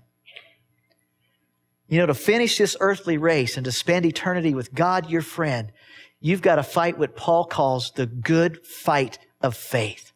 You 1.88 2.00
know, 2.00 2.08
to 2.08 2.14
finish 2.14 2.58
this 2.58 2.76
earthly 2.80 3.18
race 3.18 3.58
and 3.58 3.66
to 3.66 3.72
spend 3.72 4.06
eternity 4.06 4.56
with 4.56 4.74
God, 4.74 5.10
your 5.10 5.22
friend, 5.22 5.72
you've 6.20 6.42
got 6.42 6.56
to 6.56 6.64
fight 6.64 6.98
what 6.98 7.16
Paul 7.16 7.46
calls 7.46 7.92
the 7.92 8.08
good 8.08 8.66
fight 8.66 9.20
of 9.42 9.56
faith. 9.56 10.12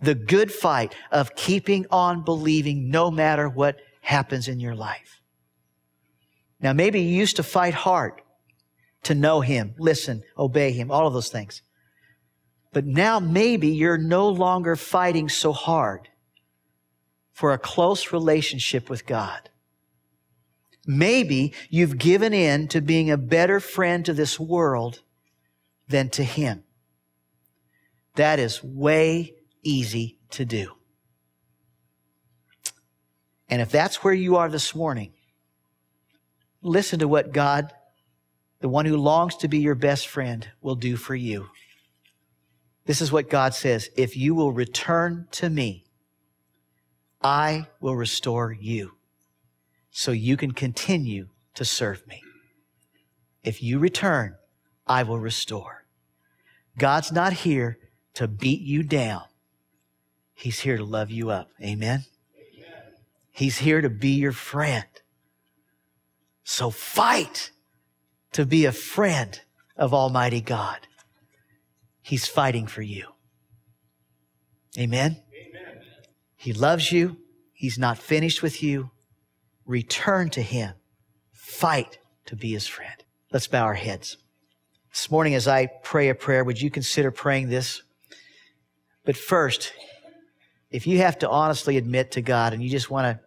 The 0.00 0.14
good 0.14 0.52
fight 0.52 0.94
of 1.10 1.34
keeping 1.34 1.86
on 1.90 2.24
believing 2.24 2.90
no 2.90 3.10
matter 3.10 3.48
what 3.48 3.78
happens 4.00 4.48
in 4.48 4.60
your 4.60 4.74
life. 4.74 5.20
Now, 6.60 6.72
maybe 6.72 7.00
you 7.00 7.16
used 7.16 7.36
to 7.36 7.42
fight 7.42 7.74
hard 7.74 8.20
to 9.04 9.14
know 9.14 9.40
Him, 9.40 9.74
listen, 9.78 10.22
obey 10.36 10.72
Him, 10.72 10.90
all 10.90 11.06
of 11.06 11.12
those 11.12 11.28
things. 11.28 11.62
But 12.72 12.84
now 12.84 13.20
maybe 13.20 13.68
you're 13.68 13.98
no 13.98 14.28
longer 14.28 14.76
fighting 14.76 15.28
so 15.28 15.52
hard 15.52 16.08
for 17.32 17.52
a 17.52 17.58
close 17.58 18.12
relationship 18.12 18.90
with 18.90 19.06
God. 19.06 19.48
Maybe 20.90 21.52
you've 21.68 21.98
given 21.98 22.32
in 22.32 22.66
to 22.68 22.80
being 22.80 23.10
a 23.10 23.18
better 23.18 23.60
friend 23.60 24.06
to 24.06 24.14
this 24.14 24.40
world 24.40 25.02
than 25.86 26.08
to 26.10 26.24
Him. 26.24 26.64
That 28.14 28.38
is 28.38 28.64
way 28.64 29.34
easy 29.62 30.16
to 30.30 30.46
do. 30.46 30.72
And 33.50 33.60
if 33.60 33.70
that's 33.70 34.02
where 34.02 34.14
you 34.14 34.36
are 34.36 34.48
this 34.48 34.74
morning, 34.74 35.12
listen 36.62 37.00
to 37.00 37.08
what 37.08 37.34
God, 37.34 37.70
the 38.60 38.68
one 38.70 38.86
who 38.86 38.96
longs 38.96 39.36
to 39.36 39.48
be 39.48 39.58
your 39.58 39.74
best 39.74 40.08
friend, 40.08 40.48
will 40.62 40.74
do 40.74 40.96
for 40.96 41.14
you. 41.14 41.50
This 42.86 43.02
is 43.02 43.12
what 43.12 43.28
God 43.28 43.52
says 43.52 43.90
If 43.94 44.16
you 44.16 44.34
will 44.34 44.52
return 44.52 45.28
to 45.32 45.50
me, 45.50 45.84
I 47.22 47.66
will 47.78 47.94
restore 47.94 48.52
you 48.52 48.97
so 49.98 50.12
you 50.12 50.36
can 50.36 50.52
continue 50.52 51.26
to 51.54 51.64
serve 51.64 52.06
me. 52.06 52.22
If 53.42 53.64
you 53.64 53.80
return, 53.80 54.36
I 54.86 55.02
will 55.02 55.18
restore. 55.18 55.86
God's 56.78 57.10
not 57.10 57.32
here 57.32 57.80
to 58.14 58.28
beat 58.28 58.60
you 58.60 58.84
down. 58.84 59.24
He's 60.34 60.60
here 60.60 60.76
to 60.76 60.84
love 60.84 61.10
you 61.10 61.30
up. 61.30 61.50
Amen. 61.60 62.04
Amen. 62.36 62.82
He's 63.32 63.58
here 63.58 63.80
to 63.80 63.90
be 63.90 64.10
your 64.10 64.30
friend. 64.30 64.86
So 66.44 66.70
fight 66.70 67.50
to 68.30 68.46
be 68.46 68.66
a 68.66 68.72
friend 68.72 69.40
of 69.76 69.92
Almighty 69.92 70.40
God. 70.40 70.78
He's 72.02 72.28
fighting 72.28 72.68
for 72.68 72.82
you. 72.82 73.08
Amen. 74.78 75.22
Amen. 75.34 75.82
He 76.36 76.52
loves 76.52 76.92
you. 76.92 77.16
He's 77.52 77.80
not 77.80 77.98
finished 77.98 78.44
with 78.44 78.62
you 78.62 78.92
return 79.68 80.30
to 80.30 80.42
Him. 80.42 80.74
Fight 81.32 81.98
to 82.26 82.34
be 82.34 82.52
His 82.52 82.66
friend. 82.66 83.04
Let's 83.30 83.46
bow 83.46 83.64
our 83.64 83.74
heads. 83.74 84.16
This 84.90 85.10
morning, 85.10 85.34
as 85.34 85.46
I 85.46 85.66
pray 85.66 86.08
a 86.08 86.14
prayer, 86.14 86.42
would 86.42 86.60
you 86.60 86.70
consider 86.70 87.12
praying 87.12 87.50
this? 87.50 87.82
But 89.04 89.16
first, 89.16 89.72
if 90.70 90.86
you 90.86 90.98
have 90.98 91.18
to 91.20 91.28
honestly 91.28 91.76
admit 91.76 92.10
to 92.12 92.22
God 92.22 92.52
and 92.52 92.62
you 92.62 92.70
just 92.70 92.90
want 92.90 93.04
to 93.04 93.24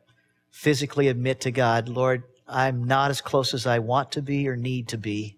physically 0.50 1.08
admit 1.08 1.42
to 1.42 1.52
God, 1.52 1.88
Lord, 1.88 2.24
I'm 2.48 2.84
not 2.84 3.12
as 3.12 3.22
close 3.22 3.54
as 3.54 3.66
I 3.66 3.80
want 3.80 4.12
to 4.14 4.22
be 4.22 4.50
or 4.50 4.58
need 4.58 4.90
to 4.90 4.98
be. 4.98 5.38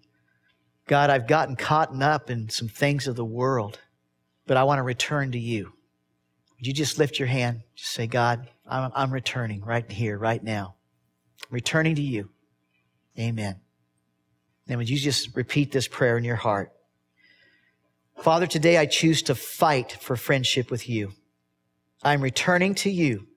God, 0.88 1.10
I've 1.10 1.28
gotten 1.28 1.56
caught 1.56 2.02
up 2.02 2.30
in 2.30 2.50
some 2.50 2.68
things 2.68 3.08
of 3.08 3.16
the 3.16 3.24
world, 3.24 3.80
but 4.48 4.58
I 4.58 4.64
want 4.64 4.80
to 4.80 4.84
return 4.84 5.32
to 5.34 5.40
you. 5.40 5.74
Would 6.58 6.68
you 6.68 6.74
just 6.74 6.98
lift 6.98 7.20
your 7.20 7.28
hand? 7.28 7.62
Just 7.76 7.92
say, 7.92 8.08
God, 8.08 8.50
I'm, 8.66 8.92
I'm 8.96 9.14
returning 9.14 9.62
right 9.62 9.90
here, 9.90 10.18
right 10.18 10.44
now 10.44 10.76
returning 11.54 11.96
to 11.96 12.02
you. 12.02 12.30
Amen. 13.18 13.60
And 14.68 14.78
would 14.78 14.90
you 14.90 14.98
just 14.98 15.36
repeat 15.36 15.72
this 15.72 15.88
prayer 15.88 16.18
in 16.18 16.24
your 16.24 16.36
heart? 16.36 16.72
Father, 18.18 18.48
today 18.48 18.78
I 18.78 18.86
choose 18.86 19.22
to 19.24 19.36
fight 19.36 19.98
for 20.02 20.16
friendship 20.16 20.72
with 20.72 20.88
you. 20.88 21.14
I'm 22.04 22.22
returning 22.22 22.76
to 22.76 22.90
you 22.90 23.28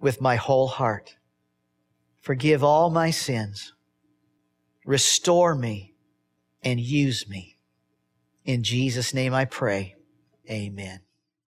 with 0.00 0.20
my 0.20 0.36
whole 0.36 0.68
heart. 0.68 1.16
Forgive 2.20 2.62
all 2.62 2.90
my 2.90 3.10
sins. 3.10 3.72
Restore 4.84 5.54
me 5.54 5.94
and 6.62 6.80
use 6.80 7.28
me. 7.28 7.56
In 8.44 8.62
Jesus' 8.62 9.14
name 9.14 9.34
I 9.34 9.44
pray. 9.44 9.96
Amen. 10.50 11.00